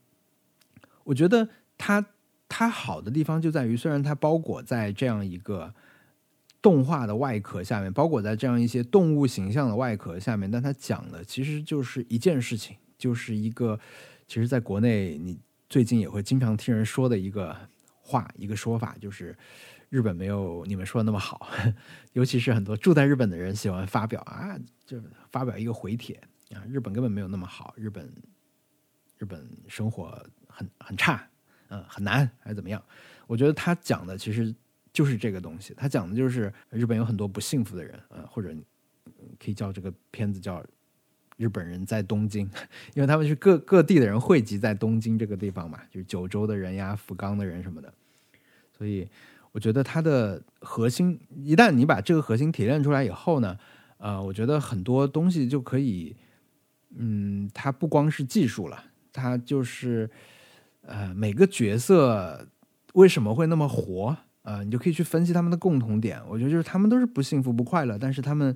[1.03, 2.05] 我觉得它
[2.47, 5.73] 它好的地方就在于，虽然它包裹在这样一个。
[6.61, 13.79] 动画的外壳下面包裹在这样一些动物形象的外壳下面，但它讲的其实就是一件事情，就是一个
[14.27, 15.39] 其实在国内你
[15.69, 17.55] 最近也会经常听人说的一个
[18.01, 19.33] 话，一个说法，就是
[19.87, 21.47] 日本没有你们说的那么好，
[22.11, 25.01] 尤其是很多住在日本的人喜欢发表啊，就
[25.31, 26.21] 发表一个回帖
[26.53, 28.11] 啊，日本根本没有那么好，日本
[29.17, 31.25] 日本生活很很差，
[31.69, 32.83] 嗯，很难还是怎么样？
[33.27, 34.53] 我觉得他讲的其实。
[34.91, 38.53] 就是这个东西，它讲的就是日本有很多不幸福的人，呃，或者
[39.39, 40.57] 可以叫这个片子叫
[41.37, 42.49] 《日本人在东京》，
[42.95, 47.93] 因为他们是各各地的人汇集在东京这个地方嘛，就是九州的人呀、福冈的人什么的。
[48.77, 49.07] 所以
[49.51, 53.57] 我觉得它的核心，一旦你把这个核心提炼出来以后呢，
[53.97, 56.15] 呃，我觉得很多东西就可以，
[56.95, 58.83] 嗯，它不光是技术了，
[59.13, 60.09] 它就是
[60.81, 62.47] 呃每个角色
[62.93, 64.17] 为什么会那么活。
[64.43, 66.21] 呃，你就可以去分析他们的共同点。
[66.27, 68.55] 我觉得就是他们都是不幸福、不快乐，但是他们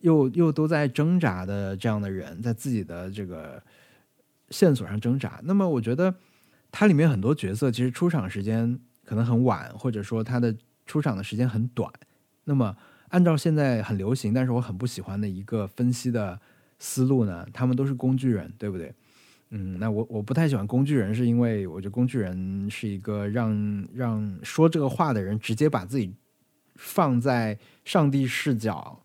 [0.00, 3.62] 又又都在挣扎的这样的人，在自己的这个
[4.50, 5.40] 线索上挣扎。
[5.44, 6.14] 那么，我觉得
[6.70, 10.54] 它里面很多角色其实出场时间可能很晚，或者说他的
[10.84, 11.90] 出场的时间很短。
[12.44, 12.76] 那么，
[13.08, 16.38] 按照现在很流行，但是我很不喜欢的一个分析的
[16.78, 18.94] 思路呢，他们都是工具人，对不对？
[19.50, 26.12] 嗯，那我我不太喜欢工具人，是因为我觉得工具人是一个让让说这个话的人直接把自己
[26.74, 29.00] 放在上帝视角，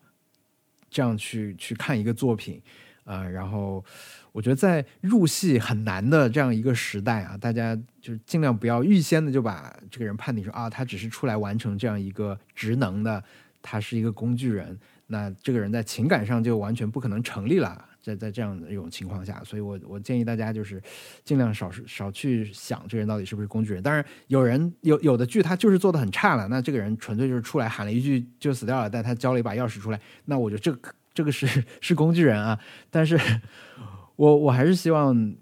[0.90, 2.60] 这样去去看一个作品，
[3.04, 3.86] 啊，然后
[4.32, 13.24] 我觉得在入戏很难的这样一个时代啊，大家就尽量不要预先的就把这个人判定说啊，他只是出来完成这样一个职能的
[13.62, 14.76] 他是一个工具人，
[15.06, 17.90] 那这个人在情感上就完全不可能成立了。
[18.02, 20.82] 在在这样的一种情况下，所以我我建议大家就是
[21.24, 23.84] 尽量少少去想这个人到底是不是工具人。
[23.84, 32.60] 当然，有人有有的剧他就是做的很差了，那这个人纯粹就是出来喊了一句就死掉了，但他交了一把钥匙出来，那我觉得这个这个是是工具人啊。
[32.90, 33.20] 但是
[34.16, 35.36] 我我还是希望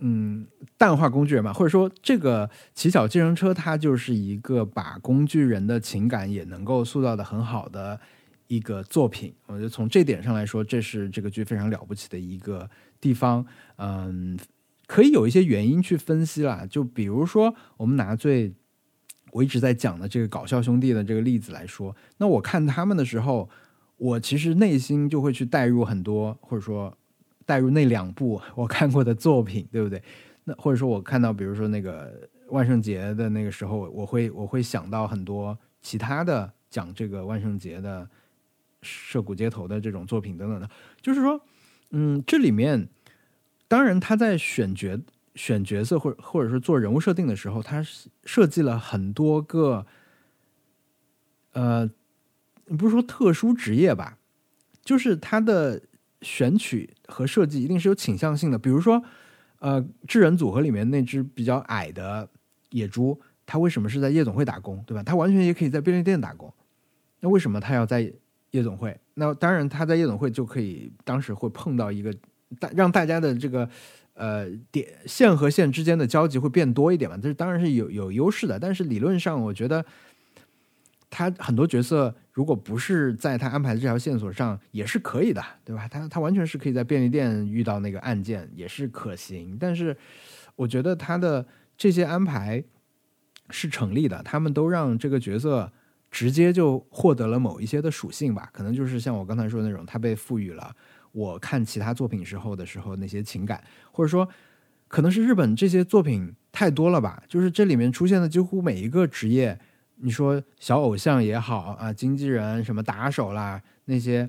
[0.00, 0.46] 嗯
[0.76, 7.98] 淡化工具人吧，或者说这个骑小计程车它就是一个把工具人的情感也能够塑造的很好的。
[8.54, 12.68] 一个作品，我觉得从这点上来说，这是这个剧非常了不起的一个
[13.00, 13.46] 地方。
[13.76, 14.38] 嗯，
[14.86, 18.52] 可以有一些原因去分析啦，就比如说，我们拿最
[19.30, 23.48] 我一直在讲的这个搞笑兄弟的这个例子来说，那我看他们的时候，
[23.96, 26.94] 我其实内心就会去带入很多，或者说
[27.46, 30.02] 带入那两部 我看过的作品，对不对？
[30.44, 38.06] 那或者说我看到，比如说那个万圣节的那个时候，我会我会想到很多其他的讲这个万圣节的。
[38.82, 40.68] 涉谷街头的这种作品等等的，
[41.00, 41.40] 就是说，
[41.90, 42.88] 嗯，这里面
[43.68, 45.00] 当然他在选角、
[45.36, 47.84] 选角色或者或者是做人物设定的时候，他
[48.24, 49.86] 设计了很多个，
[51.52, 51.88] 呃，
[52.76, 54.18] 不是说特殊职业吧，
[54.84, 55.80] 就是他的
[56.20, 58.58] 选取和设计一定是有倾向性的。
[58.58, 59.02] 比如说，
[59.60, 62.28] 呃，智人组合里面那只比较矮的
[62.70, 65.02] 野猪，他为什么是在夜总会打工，对吧？
[65.04, 66.52] 他完全也可以在便利店打工，
[67.20, 68.12] 那为什么他要在？
[68.52, 72.14] 夜总会，那当然他在夜总会就可以，当时会碰到一个
[72.60, 73.68] 大让大家的这个
[74.12, 78.58] 呃点线和线之间的交集会变多一点嘛，这当然是有有优势的。
[78.58, 79.82] 但是理论上，我觉得
[81.08, 85.88] 他很多角色如果不是在他安排的这条线索上，也是可以的，对吧？
[85.88, 89.56] 他他完全是可以在便利店遇到那个案件，也是可行。
[89.58, 89.96] 但是
[90.56, 91.46] 我觉得他的
[91.78, 92.62] 这些安排
[93.48, 95.72] 是成立的，他们都让这个角色。
[96.12, 100.70] 直接就获得了某一些的属性吧，可能就是像我刚才说的那种，他被赋予了
[101.10, 104.28] 我看其他作品时候的时候那些情感，或者说，
[104.88, 109.58] 可能是日本这些作品太多了吧，就是这里面出现的几乎每一个职业，
[109.96, 114.28] 你说小偶像也好啊，经纪人什么打手啦，那些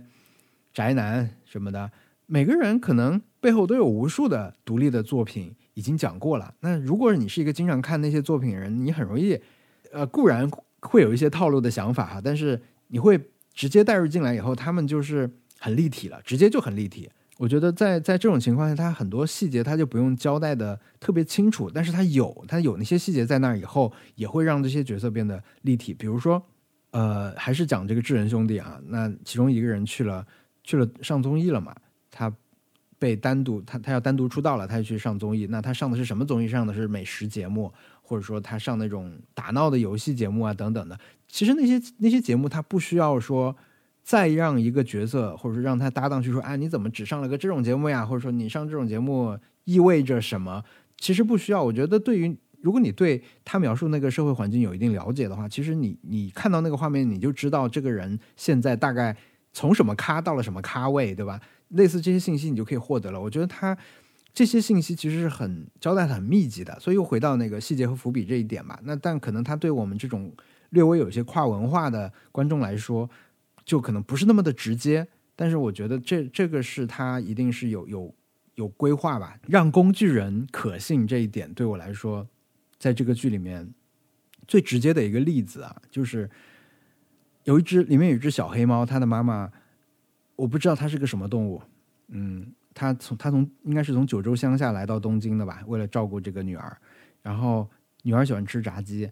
[0.74, 1.92] 宅男什么的，
[2.28, 6.54] 每个人可能背后都有无数的独立的作品已经讲过了。
[6.62, 9.38] 那如果你是一个经常看那些作品的人，你很容易，
[9.92, 10.50] 呃，固然。
[10.84, 13.20] 会有一些套路的想法哈，但是你会
[13.54, 15.30] 直接带入进来以后，他们就是
[15.60, 17.10] 很立体了，直接就很立体。
[17.38, 25.94] 我觉得在在这种情况下，他很多细节他就不用交代的特别清楚，但是他有他有那些细节在那儿以后，也会让这些角色变得立体。
[25.94, 26.42] 比如说，
[26.92, 30.26] 呃，还是讲这个智仁兄弟啊，那其中一个人去了
[30.64, 31.76] 去了上综艺了嘛，
[32.12, 32.32] 他
[33.00, 35.48] 被单独他他要单独出道了，他就去上综艺。
[35.48, 36.48] 那他上的是什么综艺？
[36.48, 37.74] 上的是美食节目。
[38.14, 40.95] 或者说他上那种打闹的游戏节目啊，等等的，
[41.28, 43.55] 其实那些那些节目他不需要说
[44.03, 48.05] 再让一个角色，或者说让他搭档去说，哎，你怎么只上了个这种节目呀？
[48.05, 50.64] 或者说你上这种节目意味着什么？
[50.99, 51.64] 其实不需要。
[51.64, 59.18] 我觉得对于如果你对他描述那个社会环境有一定了解的话，其实你你看到那个画面，你就知道这个人现在大概
[59.53, 61.41] 从什么咖到了什么咖位，对吧？
[61.70, 63.20] 类似这些信息你就可以获得了。
[63.20, 63.76] 我觉得他。
[64.34, 68.80] 这些信息其实是很交代的很密集的，所以又回到那个细节和伏笔这一点嘛。
[68.82, 70.34] 那但可能他对我们这种
[70.72, 73.08] 略微有些跨文化的观众来说，
[73.64, 75.08] 就可能不是那么的直接。
[75.36, 78.16] 但是我觉得这这个是他一定是有有
[78.56, 82.28] 有规划吧，让工具人可信这一点对我来说，
[82.80, 83.72] 在这个剧里面
[84.48, 86.28] 最直接的一个例子啊，就是
[87.44, 89.52] 有一只里面有一只小黑猫，它的妈妈
[90.36, 91.62] 我不知道它是个什么动物，
[92.08, 92.52] 嗯。
[92.74, 96.78] 他从他从应该是从九州乡下来到东京的吧，为了照顾这个女儿，
[97.21, 97.69] 然后
[98.01, 99.09] 女儿喜欢吃炸鸡，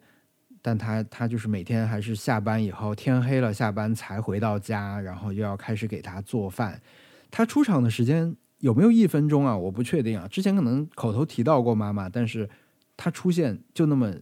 [0.61, 6.81] 但他他就是每天还是下班以后天黑了下班才回到家，然后又要开始给他做饭。
[7.29, 9.55] 他出场的时间有没有一分钟啊？
[9.55, 10.27] 我不确定啊。
[10.27, 12.49] 之前可能口头提到过妈妈，但是
[12.97, 14.13] 他出现就那么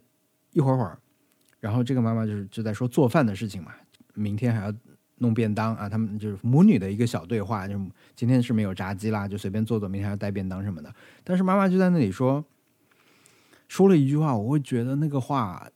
[0.51, 0.99] 一会儿会儿，
[1.59, 3.71] 然后这个妈妈就是就在说做饭的事情嘛，
[4.13, 4.73] 明天还要。
[5.20, 7.80] 弄便当啊，他们就是母女的一个小对话，就
[8.15, 10.93] 今天是没有炸鸡啦，就随便做做，明天要带便当什么的。
[11.24, 12.43] 但是妈妈就在那里说，
[13.67, 15.70] 说了一句话，我会觉得那个话，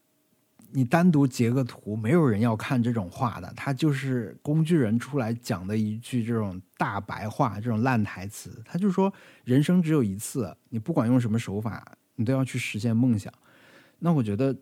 [0.71, 3.53] 你单独截个图，没有人要看这种话的。
[3.55, 8.61] 他就是工具人出来讲的一句这种大白话，这种烂台词。
[8.65, 9.13] 他就说，
[9.43, 13.31] 人生只有一次，你不管用什么手法，你都要去实现梦想。
[13.99, 14.55] 那我觉得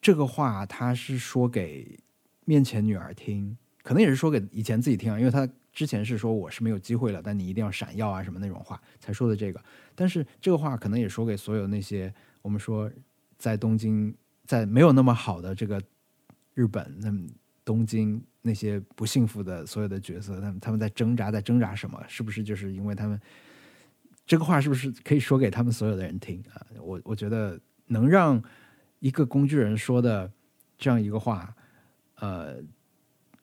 [0.00, 1.98] 这个话他是说给
[2.44, 3.56] 面前女儿听。
[3.82, 9.62] 可能也是说给以前自己听啊，因为他之前是说我是没有机会了，但你一定要闪耀啊什么那种话才说的这个。
[9.94, 12.12] 但是这个话可能也说给所有那些
[12.42, 12.90] 我们说
[13.38, 14.14] 在东京，
[14.44, 15.80] 在没有那么好的这个
[16.54, 17.26] 日本，那么
[17.64, 22.02] 东京那些不幸福的所有的角色，他们他们在挣扎，在挣扎什么？
[22.08, 23.20] 是不是就是因为他们
[24.26, 26.66] 这个话是不是可以说给他们所有的人听啊？
[26.80, 28.42] 我我觉得能让
[28.98, 30.30] 一个工具人说的
[30.78, 31.54] 这样一个话，
[32.16, 32.56] 呃，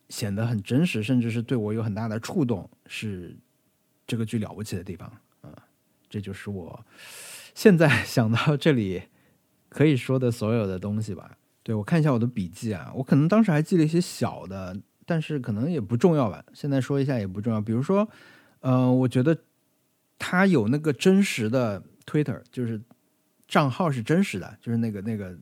[0.09, 3.35] 显得很真实，甚至是对我有很大的触动，是
[4.05, 5.51] 这个剧了不起的地方啊！
[6.09, 6.85] 这就是我
[7.53, 9.03] 现在 想到这里
[9.69, 11.37] 可以说的所有的东西吧。
[11.63, 14.73] 对我看一下我的笔记啊，我可能当时还记了一些小的，
[15.05, 16.41] 但是可能也不重要吧。
[16.53, 17.59] 现在说一下也不重要。
[17.59, 18.07] 比如说，
[18.61, 19.37] 呃，我觉得
[20.17, 22.81] 他有那个真实的 Twitter，就是
[23.45, 25.37] 账号是真实的，就是那个那个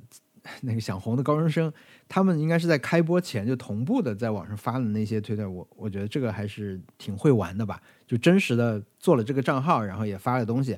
[0.61, 1.71] 那个想红的高中生，
[2.07, 5.49] 他们应该是在开播前就同步的在网上发的那些推特。
[5.49, 10.77] 我我觉得这个还是挺会玩的吧，就真实的做了这个账号，然后也发了东西。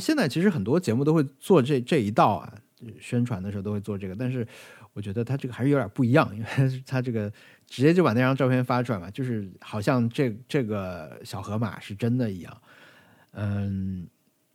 [0.00, 2.52] 现在其实很多节目都会做这这一道啊，
[3.00, 4.46] 宣传的时候都会做这个，但是。
[4.96, 7.28] 我觉得他这个还是有点不一样，因为他这个
[7.66, 12.56] 直接就把那张照片发出来嘛，就是好像这这个小河马是真的一样。
[13.32, 14.06] 嗯，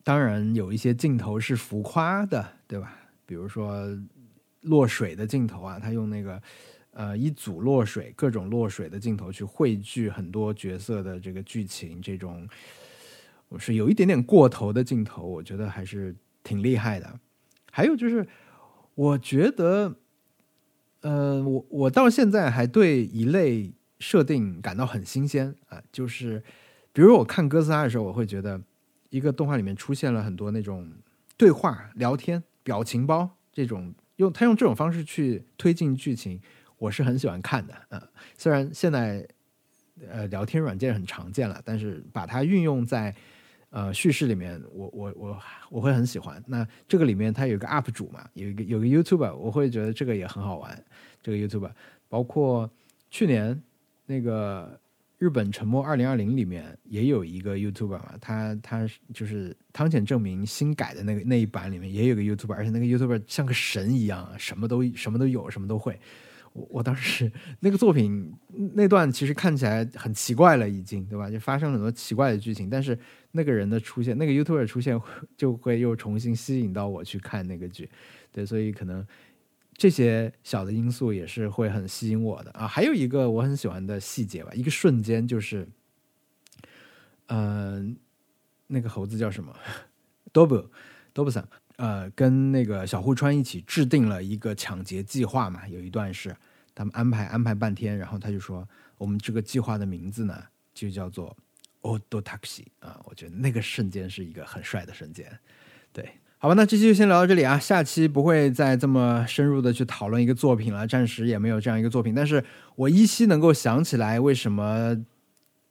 [0.02, 2.96] 当然有一些镜头是浮夸的，对吧？
[3.26, 3.86] 比如说
[4.62, 6.42] 落水的镜头啊，他用那个
[6.92, 12.48] 呃一组落水、各种落水的镜头去汇聚很多角色的这个剧情，这种
[13.48, 17.20] 我是有一点点过头的镜头，我觉得还是挺厉害的。
[17.72, 18.28] 还有就是，
[18.96, 19.96] 我觉得。
[21.02, 26.44] 呃，我我到现在还对一类设定感到很新鲜啊，就是
[26.92, 28.62] 比如我看哥斯拉的时候，我会觉得
[29.10, 30.92] 一个动画里面出现了很多那种
[31.38, 36.40] 对话、聊天、表情包这种，用他用这种方式去推进剧情，
[36.78, 38.02] 我是很喜欢看的嗯。
[38.38, 39.26] 虽然现在
[40.10, 43.16] 呃聊天软件很常见了，但是把它运用在
[43.70, 45.40] 呃叙事里面，我我我
[45.70, 46.44] 我会很喜欢。
[46.48, 50.84] 那这个里面它有一个 UP 主嘛，有一个有个 YouTuber，我会觉得这个也很好玩。
[51.24, 51.72] 这个 YouTube，
[52.10, 52.70] 包括
[53.10, 53.62] 去年
[54.06, 54.78] 那个
[55.20, 66.00] 日本沉默二零二零里面也有一个 YouTuber 嘛，他他就是汤浅证明新改的那个那一版里面也有个 YouTuber，而且那个 YouTuber 像个神一样，什么都什么都有，什么都会。
[66.54, 68.34] 我我当时 那个作品
[68.74, 71.30] 那段其实看起来很奇怪了，已经对吧？
[71.30, 72.98] 就发生很多奇怪的剧情，但是
[73.34, 74.98] 那个人的出现，那个 YouTuber 出现
[75.36, 77.90] 就会又重新吸引到我去看那个剧，
[78.32, 79.06] 对，所以可能。
[79.80, 85.66] 这些小的因素也是会很吸引我的啊，还有一个我很喜欢的细节吧，一个瞬间就是，
[87.28, 87.96] 嗯，
[88.68, 89.56] 那个猴子叫什么
[90.34, 95.66] ？Dobo，Dobo 桑， 呃，跟那个小户川一起制定了一个抢劫计划嘛。
[95.70, 96.36] 有一段是
[96.76, 98.68] 他们安排安排半天，然后他就说，
[98.98, 101.34] 我们这个计划的名字呢，就叫做
[101.84, 103.00] Odo Taxi 啊。
[103.06, 105.40] 我觉得那个瞬间是一个很帅的瞬间，
[105.94, 106.20] 对。
[106.42, 107.60] 好吧，那这期就先聊到这里啊。
[107.60, 112.16] 下期不会再这么深入的去讨论一个作品了，暂时也没有这样一个作品。
[112.16, 112.42] 但是
[112.78, 114.98] 我依稀能够想起来，为什么？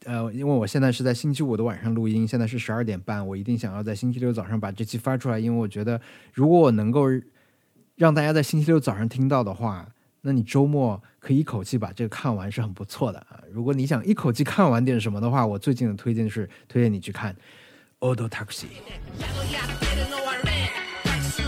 [0.05, 5.99] 呃，因为我现在是在星期五的晚上录音，现在是十二点半，我一定想要在星期六早上把这期发出来，因为我觉得，
[6.35, 7.07] 如果我能够
[7.97, 9.89] 让大家在星期六早上听到的话，
[10.21, 13.41] 那你周末可以一口气把这个看完，是很不错的啊。
[13.51, 17.35] 如果你想一口气看完点什么的话，我最近的推荐是推荐你去看
[18.15, 18.67] 《Auto Taxi》。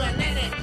[0.01, 0.60] you a minute.